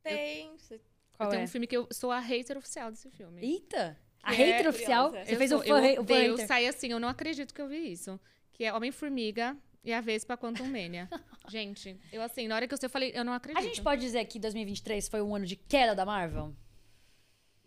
[0.04, 0.56] Tem.
[0.58, 0.80] você-
[1.14, 1.44] Qual eu tenho é?
[1.44, 3.42] um filme que eu sou a hater oficial desse filme.
[3.42, 3.98] Eita!
[4.24, 5.12] A é hater oficial?
[5.12, 6.48] Você Eu fez sou- o eu fã, o fã odeio, hater.
[6.48, 8.20] saí assim, eu não acredito que eu vi isso.
[8.54, 11.08] Que é Homem-Formiga e a Vespa Quantum Mania.
[11.50, 13.62] gente, eu assim, na hora que eu sei, eu falei, eu não acredito.
[13.64, 16.54] A gente pode dizer que 2023 foi um ano de queda da Marvel?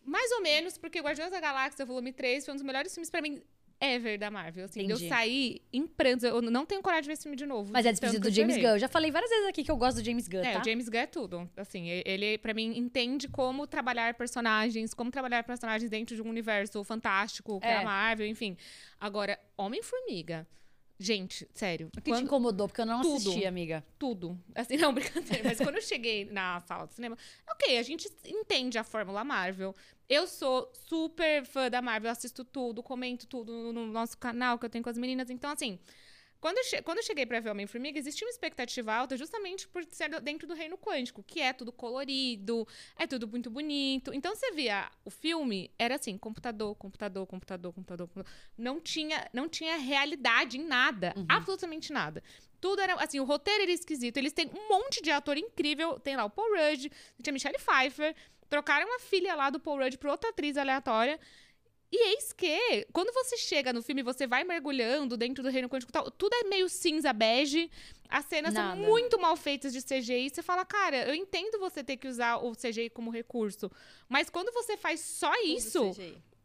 [0.04, 3.22] Mais ou menos, porque Guardiões da Galáxia Volume 3 foi um dos melhores filmes pra
[3.22, 3.40] mim
[3.80, 4.64] ever da Marvel.
[4.66, 5.04] Assim, Entendi.
[5.04, 6.24] eu saí em prantos.
[6.24, 7.72] Eu não tenho coragem de ver esse filme de novo.
[7.72, 8.56] Mas é despedido do James.
[8.56, 8.68] Gunn.
[8.68, 10.60] Eu já falei várias vezes aqui que eu gosto do James Gunn, É, tá?
[10.60, 11.50] o James Gunn é tudo.
[11.56, 16.84] Assim, ele, pra mim, entende como trabalhar personagens, como trabalhar personagens dentro de um universo
[16.84, 17.76] fantástico, que é, É.
[17.78, 18.56] a Marvel, enfim.
[19.00, 20.46] Agora, Homem-Formiga.
[21.02, 21.88] Gente, sério.
[21.88, 22.68] O que te quando- incomodou?
[22.68, 23.16] Porque eu não Tudo.
[23.16, 23.82] assisti, amiga.
[23.98, 24.38] tudo.
[24.54, 24.92] Assim, não,
[25.32, 25.48] brincadeira.
[25.48, 27.16] Mas quando eu cheguei na sala do cinema,
[27.50, 29.74] ok, a gente entende a fórmula Marvel.
[30.06, 34.70] Eu sou super fã da Marvel, assisto tudo, comento tudo no nosso canal que eu
[34.70, 35.30] tenho com as meninas.
[35.30, 35.78] Então, assim,
[36.40, 39.84] quando eu, che- quando eu cheguei pra ver Homem-Formiga, existia uma expectativa alta justamente por
[39.90, 42.66] ser dentro do reino quântico, que é tudo colorido,
[42.96, 44.12] é tudo muito bonito.
[44.14, 48.08] Então, você via o filme, era assim, computador, computador, computador, computador.
[48.08, 48.32] computador.
[48.56, 52.22] Não tinha, não tinha realidade em nada, absolutamente nada.
[52.60, 54.16] Tudo era, assim, o roteiro era esquisito.
[54.18, 55.98] Eles têm um monte de ator incrível.
[55.98, 56.90] Tem lá o Paul Rudd,
[57.22, 58.14] tem a Michelle Pfeiffer.
[58.50, 61.18] Trocaram a filha lá do Paul Rudd pra outra atriz aleatória.
[61.92, 65.90] E eis que, quando você chega no filme, você vai mergulhando dentro do reino quântico
[65.90, 67.68] tal, tudo é meio cinza bege.
[68.08, 68.76] As cenas Nada.
[68.76, 70.30] são muito mal feitas de CGI.
[70.30, 73.70] Você fala, cara, eu entendo você ter que usar o CGI como recurso.
[74.08, 75.92] Mas quando você faz só isso.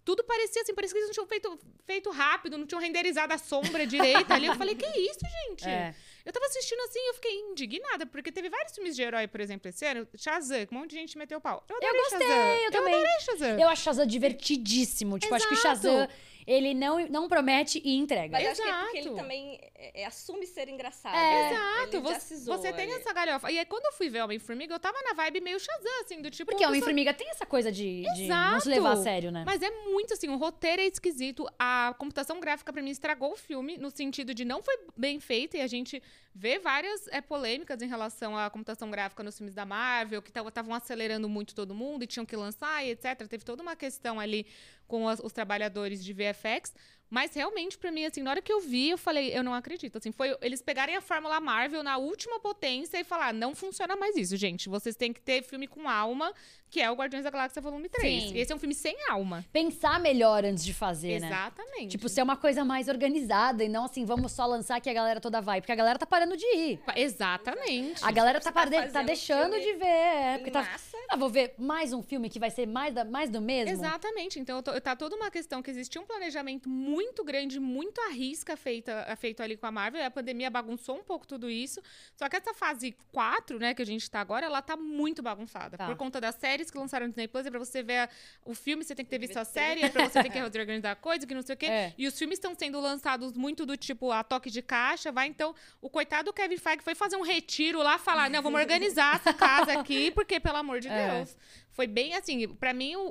[0.06, 3.38] Tudo parecia assim, parecia que eles não tinham feito, feito rápido, não tinham renderizado a
[3.40, 4.46] sombra direita ali.
[4.46, 5.68] Eu falei, que isso, gente?
[5.68, 5.96] É.
[6.24, 9.42] Eu tava assistindo assim e eu fiquei indignada, porque teve vários filmes de herói, por
[9.42, 10.08] exemplo, esse ano.
[10.16, 11.64] Shazam, que um monte de gente meteu o pau.
[11.68, 12.38] Eu adorei gostei, Shazam.
[12.38, 12.94] eu também.
[12.94, 13.60] adorei Shazam.
[13.60, 15.20] Eu acho Shazam divertidíssimo.
[15.20, 15.68] Tipo, acho que Exato.
[15.68, 16.08] Shazam,
[16.48, 18.38] ele não, não promete e entrega.
[18.38, 19.22] Mas acho que é porque ele Exato.
[19.22, 21.16] também é, é, assume ser engraçado.
[21.16, 21.52] É.
[21.52, 23.02] Exato, Ele já você, você tem ali.
[23.02, 23.52] essa galhofa.
[23.52, 26.30] E aí, quando eu fui ver Homem-Formiga, eu tava na vibe meio Shazam, assim, do
[26.30, 26.52] tipo...
[26.52, 28.70] Porque Homem-Formiga tem essa coisa de, de não se Exato.
[28.70, 29.44] levar a sério, né?
[29.46, 31.48] Mas é muito assim, o roteiro é esquisito.
[31.58, 35.58] A computação gráfica, pra mim, estragou o filme, no sentido de não foi bem feita,
[35.58, 36.02] e a gente
[36.38, 40.74] vê várias é, polêmicas em relação à computação gráfica nos filmes da Marvel, que estavam
[40.74, 43.26] acelerando muito todo mundo e tinham que lançar e etc.
[43.28, 44.46] Teve toda uma questão ali
[44.86, 46.74] com as- os trabalhadores de VFX.
[47.10, 49.98] Mas realmente, pra mim, assim, na hora que eu vi, eu falei, eu não acredito.
[49.98, 54.16] Assim, foi eles pegarem a fórmula Marvel na última potência e falar, não funciona mais
[54.18, 54.68] isso, gente.
[54.68, 56.34] Vocês têm que ter filme com alma,
[56.70, 58.24] que é o Guardiões da Galáxia Volume 3.
[58.24, 58.38] Sim.
[58.38, 59.46] Esse é um filme sem alma.
[59.54, 61.28] Pensar melhor antes de fazer, né?
[61.28, 61.88] Exatamente.
[61.90, 65.22] Tipo, ser uma coisa mais organizada e não assim, vamos só lançar que a galera
[65.22, 65.62] toda vai.
[65.62, 66.80] Porque a galera tá parando de ir.
[66.96, 68.04] Exatamente.
[68.04, 69.86] A galera tá, tá tá deixando filme de ver.
[69.86, 70.68] É, porque tá.
[71.10, 73.72] Ah, vou ver mais um filme que vai ser mais, da- mais do mesmo.
[73.72, 74.40] Exatamente.
[74.40, 76.95] Então, eu tô- tá toda uma questão que existia um planejamento muito
[77.26, 80.04] grande, muito à risca feita, feito ali com a Marvel.
[80.06, 81.82] A pandemia bagunçou um pouco tudo isso.
[82.16, 85.78] Só que essa fase 4, né, que a gente tá agora, ela tá muito bagunçada.
[85.78, 85.86] Tá.
[85.88, 88.10] Por conta das séries que lançaram no Disney Plus, é pra você ver a-
[88.46, 90.92] o filme, você tem que ter visto a série, é pra você ter que reorganizar
[90.92, 91.66] a coisa, que não sei o quê.
[91.66, 91.94] É.
[91.98, 95.28] E os filmes estão sendo lançados muito do tipo a toque de caixa, vai.
[95.28, 99.16] Então, o coitado do Kevin Feige foi fazer um retiro lá, falar: não, vamos organizar
[99.16, 101.12] essa casa aqui, porque, pelo amor de É.
[101.20, 101.36] Deus.
[101.76, 103.02] Foi bem assim, pra mim, o,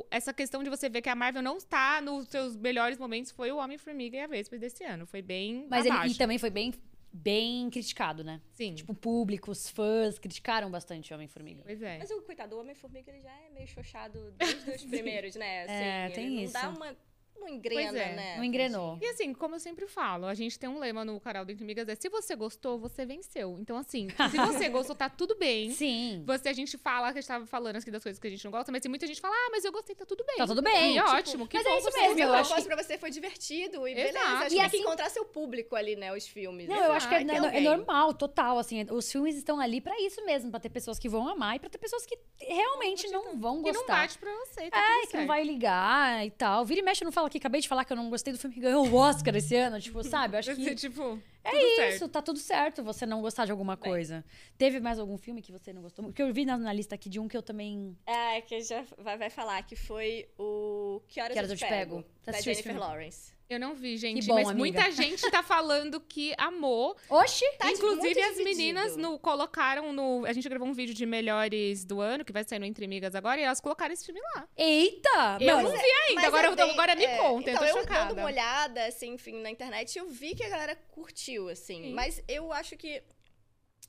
[0.00, 3.30] o- essa questão de você ver que a Marvel não está nos seus melhores momentos
[3.30, 5.06] foi o Homem-Formiga e a Vespa desse ano.
[5.06, 5.66] Foi bem.
[5.68, 6.14] Mas ele abaixo.
[6.14, 6.72] e também foi bem,
[7.12, 8.40] bem criticado, né?
[8.52, 8.74] Sim.
[8.74, 11.62] Tipo, o público, os fãs criticaram bastante o Homem-Formiga.
[11.66, 11.98] Pois é.
[11.98, 15.64] Mas o coitado, o Homem-Formiga, ele já é meio xoxado desde os primeiros, né?
[15.64, 16.52] Assim, É, ele tem não isso.
[16.54, 16.96] dá uma
[17.36, 18.36] não engrena, Pois é, né?
[18.36, 18.98] Não engrenou.
[19.02, 21.62] E assim, como eu sempre falo, a gente tem um lema no canal do Entre
[21.64, 23.58] Amigas, é se você gostou, você venceu.
[23.60, 25.70] Então, assim, se você gostou, tá tudo bem.
[25.72, 26.22] Sim.
[26.26, 28.44] Você, a gente fala, que a gente tava falando aqui das coisas que a gente
[28.44, 30.36] não gosta, mas tem muita gente que fala, ah, mas eu gostei, tá tudo bem.
[30.36, 30.96] Tá tudo bem.
[30.96, 32.68] E tipo, ótimo, que mas é bom isso você mesmo, Se eu o acho negócio
[32.68, 34.12] que- pra você foi divertido e Exato.
[34.14, 34.34] beleza.
[34.34, 36.12] Acho E que tem assim- que encontrar seu público ali, né?
[36.14, 36.68] Os filmes.
[36.68, 40.24] Não, eu acho que é, é normal, total, assim, os filmes estão ali pra isso
[40.24, 43.62] mesmo, pra ter pessoas que vão amar e pra ter pessoas que realmente não vão
[43.62, 43.94] Que não gostar.
[44.02, 46.64] bate pra você, tá É, que não vai ligar e tal.
[46.64, 47.38] Vira e mexe, não falo aqui.
[47.38, 49.80] Acabei de falar que eu não gostei do filme que ganhou o Oscar esse ano.
[49.80, 50.34] Tipo, sabe?
[50.34, 51.76] Eu acho que ser, tipo, é isso.
[51.76, 52.08] certo.
[52.08, 54.24] Tá tudo certo você não gostar de alguma coisa.
[54.56, 56.04] Teve mais algum filme que você não gostou?
[56.04, 57.96] Porque eu vi na, na lista aqui de um que eu também...
[58.06, 61.66] É, que já vai, vai falar que foi o Que Horas, Que Horas eu Te
[61.66, 62.88] Pego, Você da assistiu esse Jennifer?
[62.88, 63.33] Lawrence.
[63.48, 64.58] Eu não vi, gente, bom, mas amiga.
[64.58, 66.96] muita gente tá falando que amou.
[67.10, 67.44] Oxi!
[67.58, 68.44] Tá Inclusive, muito as dividido.
[68.56, 70.24] meninas no, colocaram no.
[70.24, 73.14] A gente gravou um vídeo de melhores do ano, que vai sair no Entre Amigas
[73.14, 74.48] agora, e elas colocaram esse filme lá.
[74.56, 75.38] Eita!
[75.40, 77.74] Eu não vi ainda, Mas agora, eu eu dei- agora me é, conta, então, eu
[77.74, 78.06] tô chocada.
[78.08, 81.82] dando uma olhada, assim, enfim, na internet, eu vi que a galera curtiu, assim.
[81.82, 81.92] Sim.
[81.92, 83.02] Mas eu acho que...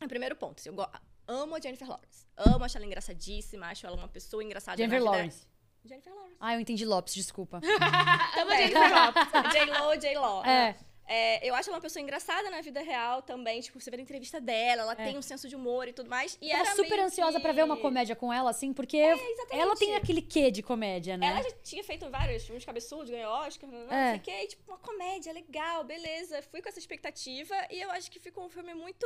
[0.02, 0.76] É o primeiro ponto, assim, eu
[1.28, 2.26] amo a Jennifer Lawrence.
[2.38, 4.78] Amo, acho ela engraçadíssima, acho ela uma pessoa engraçada.
[4.78, 5.48] Jennifer Lawrence.
[5.88, 6.36] Jennifer Lawrence.
[6.40, 7.62] Ah, eu entendi Lopes, desculpa.
[8.36, 8.68] Também.
[8.70, 9.28] Jennifer Lopez.
[9.54, 10.44] J-Lo, J-Lo.
[10.46, 10.76] É.
[11.08, 13.62] É, eu acho ela uma pessoa engraçada na vida real também.
[13.62, 14.96] Tipo, você vê a entrevista dela, ela É.
[14.96, 16.36] tem um senso de humor e tudo mais.
[16.42, 18.98] E Eu tava era super ansiosa que- pra ver uma comédia com ela, assim, porque
[18.98, 19.56] exatamente.
[19.56, 21.28] ela tem aquele quê de comédia, né?
[21.28, 24.04] Ela já tinha feito vários filmes cabeçudos, ganhou Oscar, não, não, É.
[24.04, 24.44] não sei o quê.
[24.46, 26.42] e, Tipo, uma comédia legal, beleza.
[26.42, 29.06] Fui com essa expectativa e eu acho que ficou um filme muito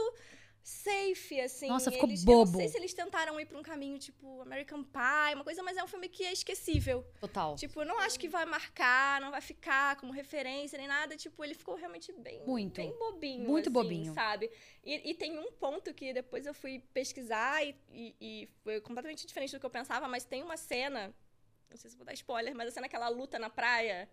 [0.64, 1.68] safe, assim.
[1.68, 2.52] Nossa, ficou eles, Eu bobo.
[2.52, 5.78] não sei se eles tentaram ir pra um caminho, tipo, American Pie, uma coisa, mas
[5.78, 7.06] é um filme que é esquecível.
[7.20, 7.56] Total.
[7.56, 11.16] Tipo, eu não acho que vai marcar, não vai ficar como referência nem nada.
[11.18, 12.76] Tipo, ele ficou realmente bem, Muito.
[12.76, 13.48] bem bobinho.
[13.50, 14.14] Muito assim, bobinho.
[14.14, 14.50] Sabe?
[14.84, 19.26] E, e tem um ponto que depois eu fui pesquisar e, e- e foi completamente
[19.26, 21.14] diferente do que eu pensava, mas tem uma cena.
[21.70, 24.10] Não sei se vou dar spoiler, mas a cena que ela luta na praia,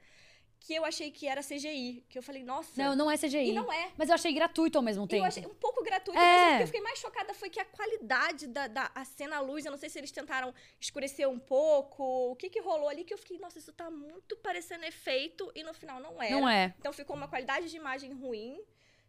[0.61, 2.05] que eu achei que era CGI.
[2.09, 2.71] Que eu falei, nossa.
[2.83, 3.51] Não, não é CGI.
[3.51, 3.91] E não é.
[3.97, 5.23] Mas eu achei gratuito ao mesmo tempo.
[5.23, 6.23] Eu achei um pouco gratuito, É.
[6.45, 9.37] mas o que eu fiquei mais chocada foi que a qualidade da, da a cena
[9.37, 12.03] à luz, eu não sei se eles tentaram escurecer um pouco,
[12.33, 15.63] o que que rolou ali, que eu fiquei, nossa, isso tá muito parecendo efeito, e
[15.63, 16.35] no final não era.
[16.35, 16.75] Não é.
[16.79, 18.61] Então ficou uma qualidade de imagem ruim,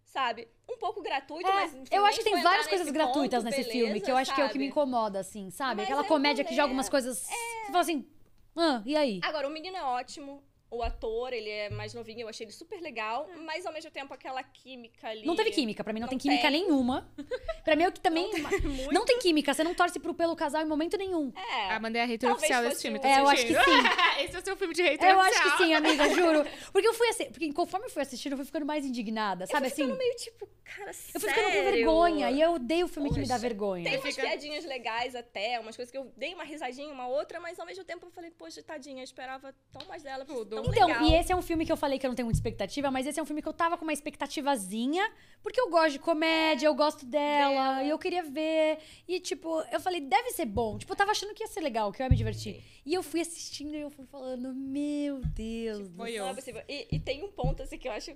[0.06, 0.48] sabe?
[0.70, 3.68] Um pouco gratuito, É, mas enfim, eu acho que tem várias coisas gratuitas ponto, nesse
[3.68, 4.72] beleza, filme, que eu acho que é o que me sabe?
[4.72, 5.78] incomoda, assim, sabe?
[5.82, 7.18] Mas Aquela é comédia que joga umas coisas.
[7.20, 8.08] Você fala assim,
[8.56, 9.20] ah, e aí?
[9.24, 12.82] Agora, o menino é ótimo, o ator, ele é mais novinho, eu achei ele super
[12.82, 15.26] legal, mas ao mesmo tempo aquela química ali...
[15.26, 16.51] Não teve química, pra mim não, Não tem química tem.
[16.63, 17.09] nenhuma.
[17.63, 18.32] Pra mim é o que também.
[18.63, 18.93] Muito.
[18.93, 21.34] Não tem química, você não torce pro pelo casal em momento nenhum.
[21.36, 21.72] É.
[21.72, 23.53] A Amanda é a hater Talvez oficial desse filme, um- tá É, eu acho que
[23.53, 23.59] sim.
[24.24, 25.57] Esse é o seu filme de hater Eu acho oficial.
[25.57, 26.45] que sim, amiga, juro.
[26.72, 29.47] Porque eu fui assim, porque conforme eu fui assistindo, eu fui ficando mais indignada, Eu
[29.47, 29.99] sabe fui ficando assim?
[29.99, 31.72] meio tipo, cara, Eu fui ficando com sério?
[31.74, 33.84] vergonha e eu odeio filme que me dá Poxa, vergonha.
[33.84, 37.39] Tem umas Fica- piadinhas legais até, umas coisas que eu dei uma risadinha, uma outra,
[37.41, 40.55] mas ao mesmo tempo eu falei, poxa, tadinha, eu esperava tão mais dela, Tudo.
[40.64, 41.03] Tão Então, legal.
[41.05, 43.05] e esse é um filme que eu falei que eu não tenho muita expectativa, mas
[43.08, 45.10] esse é um filme que eu tava com uma expectativazinha,
[45.41, 47.84] porque eu gosto de comédia, eu gosto dela, Dela.
[47.84, 48.80] e eu queria ver.
[49.08, 50.78] E, tipo, eu falei, deve ser bom.
[50.78, 52.64] Tipo, eu tava achando que ia ser legal, que eu ia me divertir.
[52.86, 56.18] E eu fui assistindo e eu fui falando, meu Deus do Foi céu.
[56.20, 56.24] eu.
[56.26, 56.62] Não é possível.
[56.68, 58.12] E, e tem um ponto, assim, que eu acho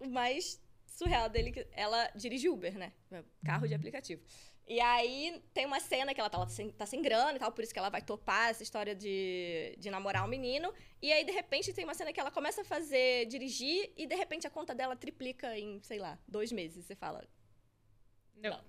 [0.00, 2.92] o mais surreal dele, que ela dirige Uber, né?
[3.44, 4.20] Carro de aplicativo.
[4.68, 7.38] E aí tem uma cena que ela tá, ela tá sem, tá sem grana e
[7.38, 10.74] tal, por isso que ela vai topar essa história de, de namorar um menino.
[11.00, 14.14] E aí, de repente, tem uma cena que ela começa a fazer, dirigir, e de
[14.14, 16.84] repente a conta dela triplica em, sei lá, dois meses.
[16.84, 17.26] Você fala,
[18.36, 18.62] Não.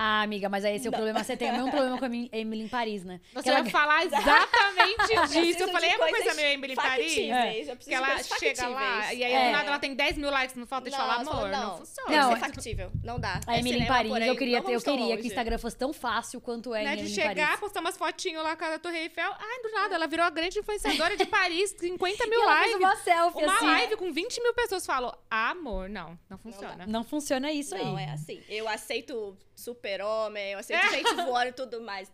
[0.00, 1.24] Ah, amiga, mas aí esse é o problema.
[1.24, 3.20] Você tem o mesmo problema com a Emily em Paris, né?
[3.34, 5.20] Você Que ela- vai falar exatamente disso.
[5.22, 7.16] preciso Eu falei, é uma coisa meio Emily em Paris.
[7.16, 9.46] eu preciso Que ela chega lá e aí É.
[9.46, 11.78] do nada ela tem 10 mil likes, não falta de Não, falar, amor, não, não.
[11.78, 12.16] funciona.
[12.16, 12.92] Não, é- é factível.
[13.02, 13.40] Não dá.
[13.44, 15.26] A É Emily em Paris, eu queria, eu queria que o.
[15.26, 17.60] Instagram fosse tão fácil quanto é Né, em de em chegar, Paris.
[17.60, 19.32] postar umas fotinhos lá com a Torre Eiffel.
[19.36, 22.76] Ai, do nada, ela virou a grande influenciadora de Paris, 50 E mil likes.
[22.76, 23.66] uma selfie, Uma assim.
[23.66, 26.86] live com 20 mil pessoas falou, amor, não, não funciona.
[26.86, 27.84] Não funciona isso aí.
[27.84, 28.40] Não, é assim.
[28.48, 32.10] Eu aceito super-homem, eu aceito gente voando e tudo mais.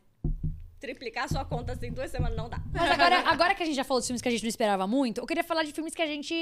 [0.81, 2.61] Triplicar sua conta assim em duas semanas não dá.
[2.73, 4.87] Mas agora, agora que a gente já falou de filmes que a gente não esperava
[4.87, 6.35] muito, eu queria falar de filmes que a gente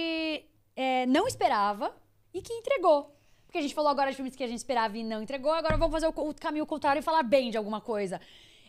[0.74, 1.94] é, não esperava
[2.34, 3.16] e que entregou.
[3.46, 5.76] Porque a gente falou agora de filmes que a gente esperava e não entregou, agora
[5.76, 8.20] vamos fazer o, o caminho contrário e falar bem de alguma coisa.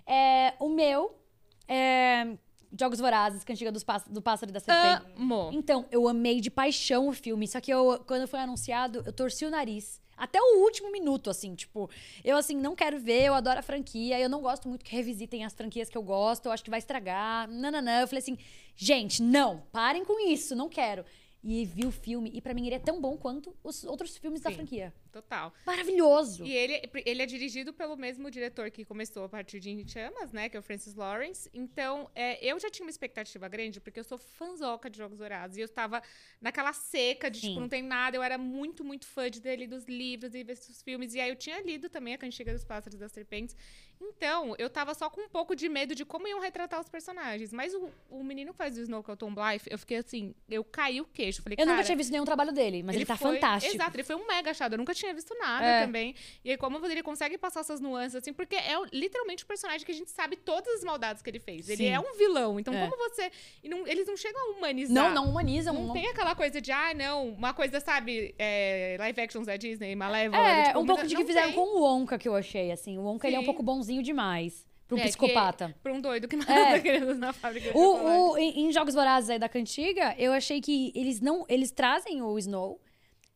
[0.05, 1.17] É, o meu
[1.67, 2.37] é
[2.77, 5.11] Jogos Vorazes, Cantiga dos Pás- do Pássaro e da Serpente.
[5.17, 5.49] Amo.
[5.53, 7.47] Então, eu amei de paixão o filme.
[7.47, 10.01] Só que eu, quando foi anunciado, eu torci o nariz.
[10.17, 11.89] Até o último minuto, assim, tipo,
[12.23, 15.43] eu assim, não quero ver, eu adoro a franquia, eu não gosto muito que revisitem
[15.43, 17.47] as franquias que eu gosto, eu acho que vai estragar.
[17.47, 17.69] Não.
[17.99, 18.37] Eu falei assim,
[18.75, 21.03] gente, não, parem com isso, não quero.
[21.43, 22.31] E vi o filme.
[22.33, 24.55] E pra mim ele é tão bom quanto os outros filmes da Sim.
[24.55, 24.93] franquia.
[25.11, 25.53] Total.
[25.65, 26.43] Maravilhoso!
[26.43, 30.47] E ele, ele é dirigido pelo mesmo diretor que começou a partir de Chamas, né?
[30.47, 31.49] Que é o Francis Lawrence.
[31.53, 35.57] Então, é, eu já tinha uma expectativa grande, porque eu sou fanzoca de Jogos Vorazes.
[35.57, 36.01] E eu estava
[36.41, 37.49] naquela seca de, Sim.
[37.49, 38.15] tipo, não tem nada.
[38.15, 41.13] Eu era muito, muito fã de ter lido os livros e ver os filmes.
[41.13, 43.55] E aí eu tinha lido também A Cantiga dos Pássaros e das Serpentes.
[44.09, 47.51] Então, eu tava só com um pouco de medo de como iam retratar os personagens.
[47.53, 49.97] Mas o, o menino que faz o Snow, que é o Tom Blythe, eu fiquei
[49.97, 51.41] assim, eu caí o queixo.
[51.41, 53.75] Falei, Eu nunca tinha visto nenhum trabalho dele, mas ele, tá foi- fantástico.
[53.75, 54.73] Exato, ele foi um mega achado.
[54.73, 55.85] Eu nunca tinha visto nada É.
[55.85, 56.15] também.
[56.43, 59.91] E aí, como ele consegue passar essas nuances, assim, porque é literalmente o personagem que
[59.91, 61.69] a gente sabe todas as maldades que ele fez.
[61.69, 61.89] Ele Sim.
[61.89, 62.59] é um vilão.
[62.59, 62.81] Então, É.
[62.87, 63.31] como você.
[63.63, 64.93] não- eles não chegam a humanizar.
[64.95, 65.73] Não, não humanizam.
[65.73, 69.57] Não não- tem aquela coisa de, ah, não, uma coisa, sabe, é, live actions da
[69.57, 70.41] Disney, Malévola.
[70.47, 71.55] É, tipo, um pouco de que fizeram tem.
[71.55, 72.97] com o Wonka, que eu achei, assim.
[72.97, 75.75] O Wonka, ele é um pouco bonzinho demais pra um É, que- psicopata.
[75.83, 76.79] Pra um doido que mata É.
[76.81, 77.77] crianças na fábrica.
[77.77, 81.45] O, o- em, em Jogos Vorazes aí da Cantiga, eu achei que eles não.
[81.47, 82.79] Eles trazem o Snow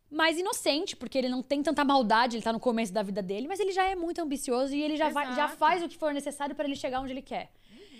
[0.09, 3.45] mais inocente, porque ele não tem tanta maldade, ele tá no começo da vida dele,
[3.47, 6.13] mas ele já é muito ambicioso e ele já, vai, já faz o que for
[6.13, 7.51] necessário pra ele chegar onde ele quer.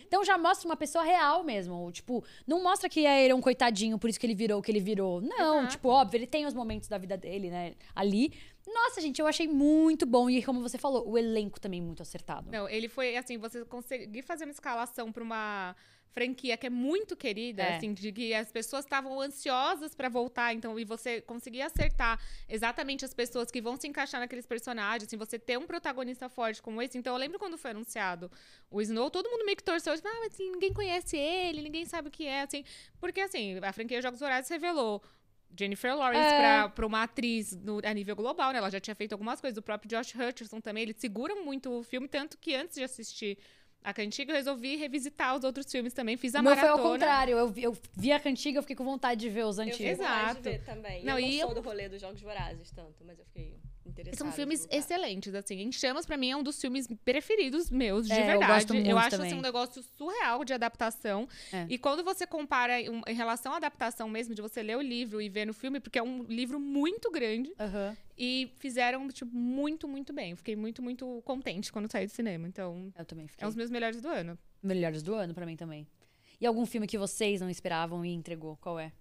[0.07, 1.91] Então já mostra uma pessoa real mesmo.
[1.91, 4.61] Tipo, não mostra que é ele é um coitadinho, por isso que ele virou o
[4.61, 5.21] que ele virou.
[5.21, 5.71] Não, Exato.
[5.71, 7.73] tipo, óbvio, ele tem os momentos da vida dele, né?
[7.93, 8.33] Ali.
[8.65, 10.29] Nossa, gente, eu achei muito bom.
[10.29, 12.51] E como você falou, o elenco também muito acertado.
[12.51, 15.73] Não, ele foi assim, você conseguir fazer uma escalação pra uma
[16.13, 17.75] franquia que é muito querida, É.
[17.77, 23.05] assim, de que as pessoas estavam ansiosas pra voltar, então, e você conseguir acertar exatamente
[23.05, 26.81] as pessoas que vão se encaixar naqueles personagens, assim, você ter um protagonista forte como
[26.81, 26.97] esse.
[26.97, 28.31] Então, eu lembro quando foi anunciado
[28.71, 31.85] o Snow, todo mundo meio que torceu, tipo, ah, mas assim, ninguém conhece ele, ninguém
[31.85, 32.63] sabe o que é, assim,
[32.99, 35.01] porque assim, a franquia Jogos Vorazes revelou
[35.57, 36.37] Jennifer Lawrence É.
[36.39, 38.57] pra, pra uma atriz no- a nível global, né?
[38.57, 39.57] Ela já tinha feito algumas coisas.
[39.57, 43.37] O próprio Josh Hutcherson também, ele segura muito o filme, tanto que antes de assistir
[43.89, 46.17] a Cantiga, eu resolvi revisitar os outros filmes também.
[46.17, 46.83] Fiz a meu foi maratona.
[46.85, 47.37] ao contrário.
[47.37, 49.77] Eu vi, eu vi a Cantiga, eu fiquei com vontade de ver os Eu antigos.
[49.77, 50.41] fiquei com vontade Exato.
[50.41, 51.03] de ver também.
[51.05, 53.55] Não, eu não e sou eu- do rolê dos Jogos Vorazes tanto, mas eu fiquei.
[54.15, 54.75] São de filmes voltar.
[54.77, 55.61] excelentes, assim.
[55.61, 58.51] Em Chamas, pra mim, é um dos filmes preferidos meus, de É, eu verdade.
[58.53, 59.27] gosto muito acho também.
[59.27, 61.27] assim, um negócio surreal de adaptação.
[61.51, 61.65] É.
[61.69, 65.21] E quando você compara em, em relação à adaptação mesmo, de você ler o livro
[65.21, 67.95] e ver no filme, porque é um livro muito grande, Aham.
[68.17, 70.31] e fizeram, tipo, muito, muito bem.
[70.31, 72.47] Eu fiquei muito, muito contente quando saí do cinema.
[72.47, 73.43] Então, Eu também fiquei.
[73.43, 74.37] é um dos meus melhores do ano.
[74.63, 75.87] Melhores do ano pra mim também.
[76.39, 78.57] E algum filme que vocês não esperavam e entregou?
[78.57, 78.91] Qual é?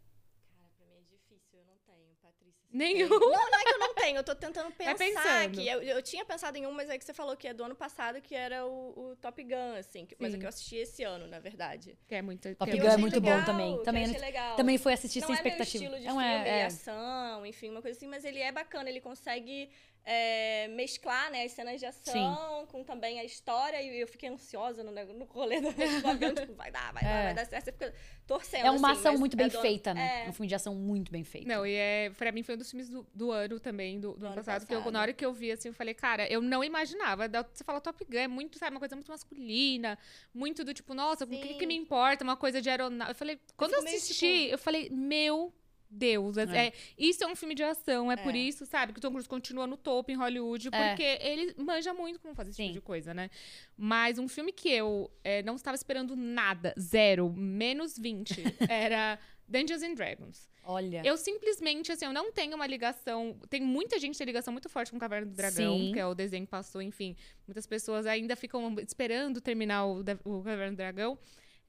[0.54, 2.54] Cara, pra mim é difícil, eu não tenho, Patrícia.
[2.62, 3.08] você Nenhum.
[3.08, 3.18] Não,
[3.50, 5.66] não é que eu não tenho, eu tô tentando pensar aqui.
[5.66, 7.74] Eu, eu tinha pensado em um, mas é que você falou que é do ano
[7.74, 10.04] passado, que era o, o Top Gun, assim.
[10.04, 11.98] que- mas é que eu assisti esse ano, na verdade.
[12.06, 12.54] Que é muito.
[12.56, 13.72] Top Eu Gun é muito bom legal, também.
[13.74, 14.56] que eu Também- achei legal.
[14.56, 15.84] Também foi assistir não sem é meu expectativa.
[15.84, 16.64] estilo de não filme, é, é.
[16.66, 19.70] ação, enfim, uma coisa assim, mas ele é bacana, ele consegue
[20.08, 24.84] é, mesclar, né, as cenas de ação com também a história, e eu fiquei ansiosa
[24.84, 25.68] no, no rolê do
[26.00, 27.06] do avião, tipo, vai dar, vai É.
[27.08, 27.94] dar, vai dar certo, você fica
[28.24, 30.24] torcendo, É uma assim, ação mas muito bem do- feita, né?
[30.26, 31.48] É, Um filme de ação muito bem feito.
[31.48, 34.18] Não, e é, pra mim foi um dos filmes do, do ano também, do, do
[34.18, 34.92] ano ano passado, que eu, passado.
[34.92, 37.28] na hora que eu vi, assim, eu falei, cara, eu não imaginava.
[37.52, 39.98] Você fala Top Gun, é muito, sabe, uma coisa muito masculina,
[40.32, 41.58] muito do tipo, nossa, o que, Sim.
[41.58, 42.22] que me importa?
[42.22, 43.10] Uma coisa de aeronave.
[43.10, 45.52] Eu falei, quando eu meio, assisti, tipo- eu falei, meu
[45.90, 46.42] Deus, é.
[46.42, 46.66] É.
[46.68, 48.38] é- isso é um filme de ação, é, por É.
[48.38, 50.88] isso, sabe, que o Tom Cruise continua no topo em Hollywood, É.
[50.88, 52.64] porque ele manja muito como fazer esse Sim.
[52.68, 53.30] tipo de coisa, né?
[53.76, 58.34] Mas um filme que eu é, não estava esperando nada, zero, menos 20,
[58.70, 59.18] era
[59.48, 60.48] Dungeons and Dragons.
[60.68, 61.00] Olha.
[61.04, 63.38] Eu simplesmente, assim, eu não tenho uma ligação.
[63.48, 65.92] Tem muita gente que tem ligação muito forte com Caverna do Dragão, Sim.
[65.92, 67.14] que é o desenho que passou, enfim.
[67.46, 71.16] Muitas pessoas ainda ficam esperando terminar o, o Caverna do Dragão.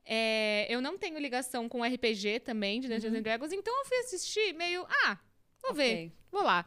[0.10, 3.98] É, eu não tenho ligação com RPG também, de Dungeons and Dragons, então eu fui
[3.98, 4.86] assistir meio.
[5.04, 5.18] Ah,
[5.62, 6.12] vou ver, Ok.
[6.32, 6.66] vou lá.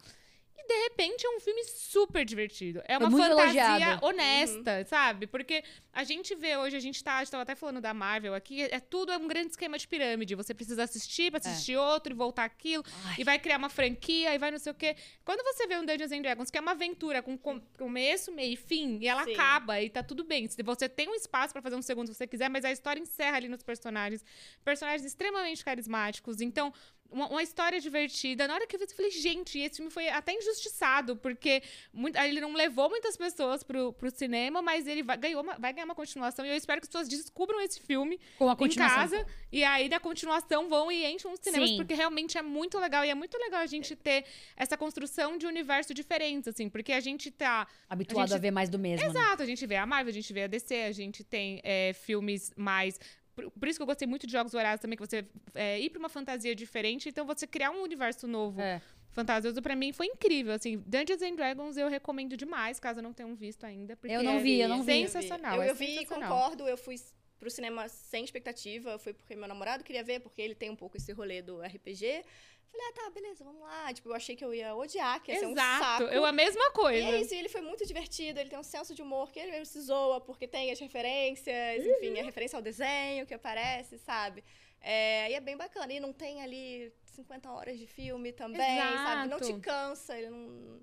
[0.71, 2.81] E de repente é um filme super divertido.
[2.85, 4.07] É Foi uma muito fantasia elogiado.
[4.07, 5.27] honesta, sabe?
[5.27, 8.35] Porque a gente vê hoje, a gente tá, a gente tava até falando da Marvel
[8.35, 10.35] aqui, é tudo é um grande esquema de pirâmide.
[10.37, 13.17] Você precisa assistir pra assistir outro e voltar aquilo, Ai.
[13.19, 14.95] e vai criar uma franquia, e vai não sei o quê.
[15.25, 18.53] Quando você vê um Dungeons and Dragons, que é uma aventura com com- começo, meio
[18.53, 19.33] e fim, e ela Sim.
[19.35, 20.47] acaba, e tá tudo bem.
[20.49, 23.01] Se você tem um espaço pra fazer um segundo se você quiser, mas a história
[23.01, 24.25] encerra ali nos personagens.
[24.65, 26.41] Personagens extremamente carismáticos.
[26.41, 26.73] Então,
[27.11, 28.47] uma, uma história divertida.
[28.49, 32.17] Na hora que eu vi, eu falei, gente, esse filme foi até injustiçado, porque muito-
[32.19, 35.85] ele não levou muitas pessoas pro, pro cinema, mas ele vai, ganhou uma- vai ganhar
[35.85, 36.45] uma continuação.
[36.47, 39.27] E eu espero que as pessoas descubram esse filme Com a em casa.
[39.53, 41.77] E aí, na continuação, vão e enchem os cinemas, Sim.
[41.77, 43.05] porque realmente é muito legal.
[43.05, 44.25] E é muito legal a gente ter
[44.57, 47.67] essa construção de universo diferentes, assim, porque a gente tá.
[47.89, 49.11] Habituado a, gente- ver mais do mesmo, né?
[49.11, 51.93] Exato, a gente vê a Marvel, a gente vê a DC, a gente tem é,
[51.93, 52.99] filmes mais.
[53.43, 55.25] Por, por isso que eu gostei muito de Jogos Vorazes também, que você
[55.55, 58.81] é, ir pra uma fantasia diferente, então você criar um universo novo, É.
[59.13, 60.53] fantasioso, pra mim foi incrível.
[60.55, 63.97] Assim, Dungeons and Dragons eu recomendo demais, caso não tenham visto ainda.
[63.97, 64.93] Porque Eu não é vi, eu não vi.
[65.09, 65.57] Sensacional.
[65.57, 66.31] Eu, é eu vi e sensacional.
[66.31, 66.97] concordo, eu fui
[67.41, 68.99] pro cinema sem expectativa.
[68.99, 72.23] Foi porque meu namorado queria ver, porque ele tem um pouco esse rolê do RPG.
[72.71, 73.93] Falei, ah, tá, beleza, vamos lá.
[73.93, 75.85] Tipo, eu achei que eu ia odiar, que ia ser um Exato.
[75.85, 76.03] saco.
[76.05, 77.09] Eu a mesma E coisa.
[77.09, 79.51] é isso, e ele foi muito divertido, ele tem um senso de humor que ele
[79.51, 84.45] mesmo se zoa, porque tem as referências, enfim, a referência ao desenho que aparece, sabe?
[84.81, 85.93] É, e é bem bacana.
[85.93, 89.29] E não tem ali 50 horas de filme também, sabe?
[89.29, 89.61] Não te Exato.
[89.61, 90.81] cansa, ele não.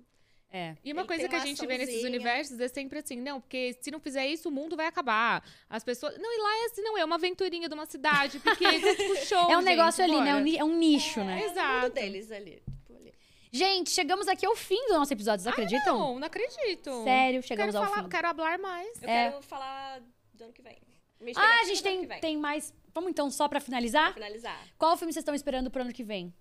[0.50, 0.74] É.
[0.82, 3.76] E uma Ele coisa que a gente vê nesses universos é sempre assim, não, porque
[3.82, 5.44] se não fizer isso, o mundo vai acabar.
[5.68, 6.16] As pessoas.
[6.18, 9.38] Não, e lá é assim, não, é uma aventurinha de uma cidade pequena, tipo show.
[9.50, 10.30] É um gente, negócio ali, né?
[10.30, 11.40] É um ni- É nicho, né?
[11.42, 11.82] É o Exato.
[11.82, 12.62] mundo deles ali.
[12.66, 13.12] tipo, ali.
[13.52, 15.98] Gente, chegamos aqui ao fim do nosso episódio, vocês acreditam?
[15.98, 17.04] Não, não acredito.
[17.04, 18.08] Sério, Quero, chegamos ao falar, fim.
[18.08, 19.02] quero falar mais.
[19.02, 19.30] Eu É.
[19.30, 20.00] quero falar
[20.32, 20.78] do ano que vem.
[21.36, 22.72] Ah, a gente tem, tem mais.
[22.94, 24.14] Vamos então, só pra pra finalizar?
[24.14, 24.58] finalizar.
[24.78, 26.32] Qual filme vocês estão esperando pro ano que vem?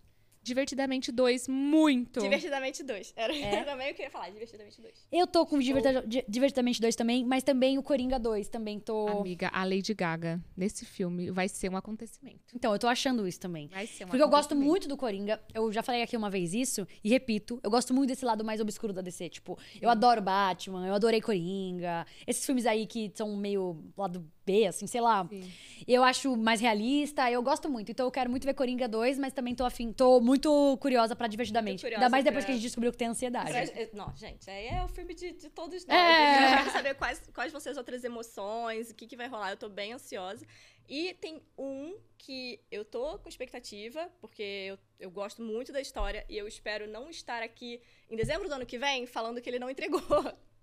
[0.48, 2.22] Divertidamente dois, muito.
[2.22, 3.14] Divertidamente 2.
[3.16, 3.64] Era É?
[3.66, 5.08] também eu queria falar, Divertidamente 2.
[5.12, 9.08] Eu tô com Divertida- Di- Divertidamente 2 também, mas também o Coringa 2 também tô.
[9.08, 12.40] Amiga, a Lady Gaga nesse filme vai ser um acontecimento.
[12.56, 13.68] Então, eu tô achando isso também.
[13.68, 15.42] Vai ser um Porque eu gosto muito do Coringa.
[15.54, 17.60] Eu já falei aqui uma vez isso e repito.
[17.62, 19.30] Eu gosto muito desse lado mais obscuro da DC.
[19.30, 22.06] Tipo, eu adoro Batman, eu adorei Coringa.
[22.26, 25.28] Esses filmes aí que são meio lado B, assim, sei lá.
[25.28, 25.52] Sim.
[25.86, 27.30] Eu acho mais realista.
[27.30, 27.92] Eu gosto muito.
[27.92, 29.92] Então eu quero muito ver Coringa 2, mas também tô afim.
[29.92, 31.82] Tô muito curiosa pra divertidamente.
[31.82, 33.52] Curiosa Ainda mais depois pra- que a gente descobriu que tem ansiedade.
[33.52, 35.98] Pra- é, Não, gente, aí é o filme de, de todos nós.
[35.98, 36.54] É.
[36.54, 39.52] Eu quero saber quais, quais vão ser as outras emoções, o que, que vai rolar.
[39.52, 40.46] Eu tô bem ansiosa.
[40.90, 46.26] E tem um que eu tô com expectativa, porque eu, eu gosto muito da história
[46.30, 49.60] e eu espero não estar aqui em dezembro do ano que vem falando que ele
[49.60, 50.02] não entregou.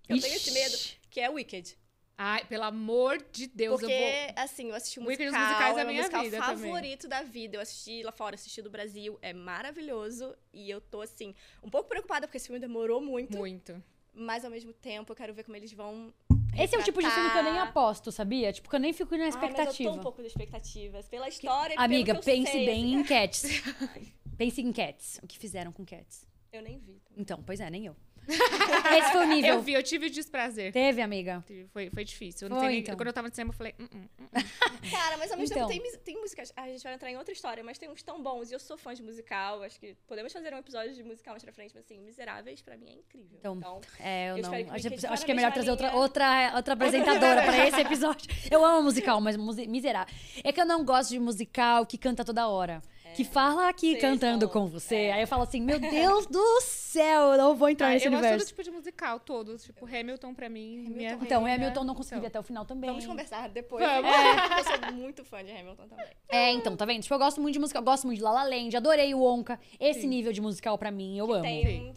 [0.09, 0.77] Eu tenho esse medo,
[1.09, 1.75] que é Wicked.
[2.17, 4.33] Ai, pelo amor de Deus, Porque, eu vou.
[4.43, 6.71] assim, eu assisti Wicked musical, musicais é é minha musical vida também.
[6.71, 7.57] favorito da vida.
[7.57, 10.33] Eu assisti lá fora, assisti do Brasil, é maravilhoso.
[10.53, 13.37] E eu tô, assim, um pouco preocupada, porque esse filme demorou muito.
[13.37, 13.83] Muito.
[14.13, 16.13] Mas, ao mesmo tempo, eu quero ver como eles vão
[16.57, 18.53] Esse é o tipo de filme que eu nem aposto, sabia?
[18.53, 19.91] Tipo, que eu nem fico na Ai, mas eu expectativa.
[19.91, 21.09] tô um pouco de expectativas.
[21.09, 22.95] Pela história e Amiga, pelo que eu pense sei, bem assim.
[22.95, 23.43] em Cats.
[24.37, 25.19] pense em Cats.
[25.21, 26.25] O que fizeram com Cats.
[26.53, 26.93] Eu nem vi.
[27.01, 27.21] também.
[27.21, 27.95] Então, pois é, nem eu.
[28.97, 29.53] Esse foi o nível.
[29.55, 30.71] Eu vi, eu tive o desprazer.
[30.71, 31.43] Teve, amiga.
[31.45, 32.45] Tive, Foi, foi difícil.
[32.45, 32.95] Eu não Foi, sei nem- então.
[32.95, 33.75] Quando eu tava no cinema, eu falei.
[33.79, 34.27] "Hum, hum, hum, hum."
[34.91, 35.67] Cara, mas ao mesmo Então.
[35.69, 36.51] tempo tem, tem músicas.
[36.55, 38.51] A gente vai entrar em outra história, mas tem uns tão bons.
[38.51, 39.63] E eu sou fã de musical.
[39.63, 42.77] Acho que podemos fazer um episódio de musical mais pra frente, mas assim, Miseráveis pra
[42.77, 43.37] mim é incrível.
[43.39, 44.49] Então, Então, É, eu Eu não.
[44.53, 47.81] espero que Acho, Wicked acho que é melhor trazer outra, outra, outra apresentadora pra esse
[47.81, 48.29] episódio.
[48.51, 50.13] Eu amo musical, mas musi- miserável.
[50.43, 52.81] É que eu não gosto de musical que canta toda hora.
[53.15, 54.95] Que fala aqui Sei, cantando com você.
[54.95, 55.13] é.
[55.13, 58.11] Aí eu falo assim, meu Deus do céu, eu não vou entrar Ah, nesse eu
[58.11, 58.45] gosto universo.
[58.45, 59.63] do tipo de musical, todos.
[59.63, 60.85] Tipo, Hamilton pra mim.
[60.89, 61.45] minha Então.
[61.45, 62.27] Hamilton não consegui Então.
[62.27, 62.89] até o final também.
[62.89, 63.85] vamos conversar depois.
[63.85, 64.09] Vamos.
[64.11, 66.05] É, eu sou muito fã de Hamilton também.
[66.29, 67.01] É, então, tá vendo?
[67.01, 67.81] Tipo, eu gosto muito de musical.
[67.81, 69.59] Eu gosto muito de La La Land, adorei o Onca.
[69.79, 70.07] Esse Sim.
[70.07, 71.41] nível de musical pra mim, eu amo.
[71.43, 71.93] Tem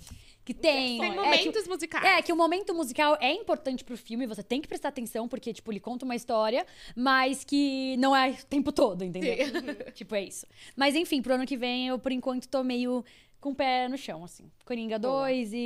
[0.48, 0.98] Que tem.
[0.98, 2.04] Tem É, momentos que, musicais.
[2.06, 5.52] é, que o momento musical é importante pro filme, você tem que prestar atenção, porque,
[5.52, 6.64] tipo, ele conta uma história,
[6.96, 9.36] mas que não é o tempo todo, entendeu?
[9.92, 10.46] tipo, é isso.
[10.74, 13.04] Mas, enfim, pro ano que vem, eu, por enquanto, tô meio
[13.38, 14.50] com o pé no chão, assim.
[14.64, 15.26] Coringa Boa.
[15.28, 15.56] 2 e.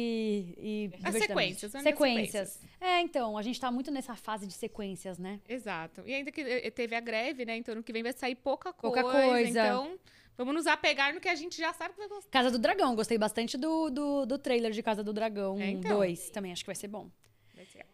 [0.58, 1.26] e As Divertidamente.
[1.28, 2.60] sequências, nas Sequências.
[2.80, 5.38] É, então, a gente tá muito nessa fase de sequências, né?
[5.48, 6.02] Exato.
[6.04, 7.56] E ainda que eh, teve a greve, né?
[7.56, 9.00] Então, no que vem vai sair pouca coisa.
[9.00, 9.48] Pouca coisa.
[9.48, 9.96] Então,
[10.36, 12.30] vamos nos apegar no que a gente já sabe que vai gostar.
[12.30, 15.96] Casa do Dragão, gostei bastante do, do, do trailer de Casa do Dragão É, então.
[15.98, 16.30] 2.
[16.30, 17.10] Também acho que vai ser bom.
[17.54, 17.86] Vai ser.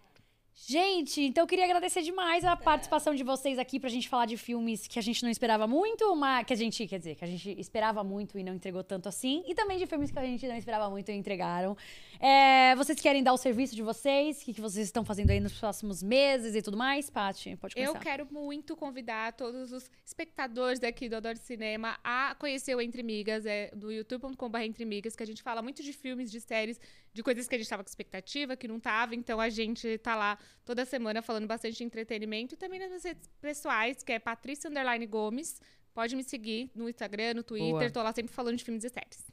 [0.67, 4.37] Gente, então eu queria agradecer demais a participação de vocês aqui pra gente falar de
[4.37, 7.29] filmes que a gente não esperava muito, mas que a gente, quer dizer, que a
[7.29, 10.47] gente esperava muito e não entregou tanto assim, e também de filmes que a gente
[10.47, 11.77] não esperava muito e entregaram.
[12.21, 14.43] É, vocês querem dar o serviço de vocês?
[14.43, 17.09] O que, que vocês estão fazendo aí nos próximos meses e tudo mais?
[17.09, 17.97] Paty, pode começar.
[17.97, 23.03] Eu quero muito convidar todos os espectadores daqui do Adoro Cinema a conhecer o Entre
[23.03, 26.81] Migas, é do youtube.com.br Entre Migas, que a gente fala muito de filmes, de séries,
[27.13, 29.15] de coisas que a gente tava com expectativa, que não tava.
[29.15, 33.05] Então a gente tá lá toda semana falando bastante de entretenimento e também nas minhas
[33.05, 35.61] redes pessoais, que é Patrícia Underline Gomes.
[35.95, 37.91] Pode me seguir no Instagram, no Twitter, Boa.
[37.91, 39.27] tô lá sempre falando de filmes e séries.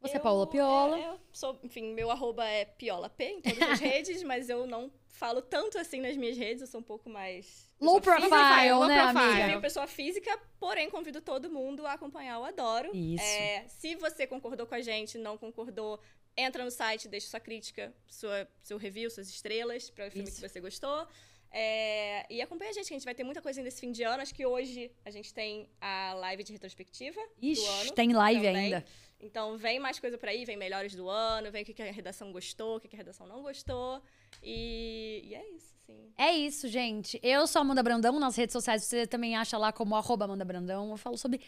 [0.00, 0.98] Você, Eu- Paola Piola.
[0.98, 4.90] é, Eu, sou, enfim, meu arroba é piolap em todas as redes, mas eu não
[5.06, 7.70] falo tanto assim nas minhas redes, eu sou um pouco mais.
[7.80, 8.36] Low pessoa física.
[8.36, 9.38] profile, low né, profile.
[9.38, 9.60] Eu amiga?
[9.60, 12.90] pessoa física, porém convido todo mundo a acompanhar o Adoro.
[12.94, 13.22] Isso.
[13.24, 16.00] É, se você concordou com a gente, não concordou,
[16.36, 20.40] entra no site, deixa sua crítica, sua, seu review, suas estrelas para o filme Isso.
[20.40, 21.06] que você gostou.
[21.54, 24.02] É, e acompanha a gente, que a gente vai ter muita coisa nesse fim de
[24.02, 24.22] ano.
[24.22, 27.92] Acho que hoje a gente tem a live de retrospectiva do Ixi, ano.
[27.92, 28.64] tem live também.
[28.64, 28.84] ainda.
[29.20, 32.32] Então vem mais coisa por aí, vem melhores do ano, vem o que a redação
[32.32, 34.02] gostou, o que que a redação não gostou.
[34.42, 36.12] E, e é isso, sim.
[36.18, 37.20] É isso, gente.
[37.22, 38.82] Eu sou a Amanda Brandão nas redes sociais.
[38.82, 40.90] Você também acha lá como arroba Amanda Brandão.
[40.90, 41.40] Eu falo sobre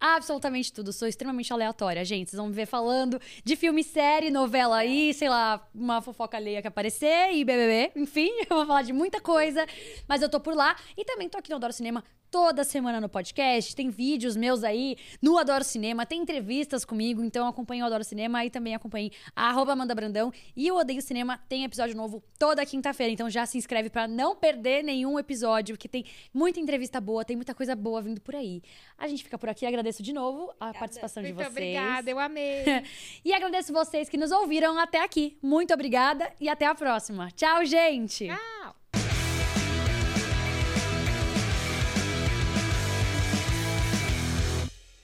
[0.00, 0.92] absolutamente tudo.
[0.92, 2.30] Sou extremamente aleatória, gente.
[2.30, 6.62] Vocês vão me ver falando de filme, série, novela aí, sei lá, uma fofoca alheia
[6.62, 7.92] que aparecer e BBB.
[7.96, 9.66] Enfim, eu vou falar de muita coisa,
[10.06, 10.76] mas eu tô por lá.
[10.96, 13.74] E também tô aqui no Adoro Cinema toda semana no podcast.
[13.74, 18.44] Tem vídeos meus aí no Adoro Cinema, tem entrevistas comigo, então acompanhe o Adoro Cinema
[18.44, 20.32] e também acompanhe a arroba Amanda Brandão.
[20.56, 24.36] E o Odeio Cinema tem episódio novo toda quinta-feira, então já se inscreve para não
[24.36, 28.62] perder nenhum episódio, porque tem muita entrevista boa, tem muita coisa boa vindo por aí.
[28.96, 30.78] A gente fica por aqui, agradeço de novo a obrigada.
[30.78, 31.50] participação Muito de vocês.
[31.50, 32.64] obrigada, eu amei.
[33.24, 35.38] e agradeço vocês que nos ouviram até aqui.
[35.42, 37.30] Muito obrigada e até a próxima.
[37.32, 38.26] Tchau, gente!
[38.26, 38.87] Tchau!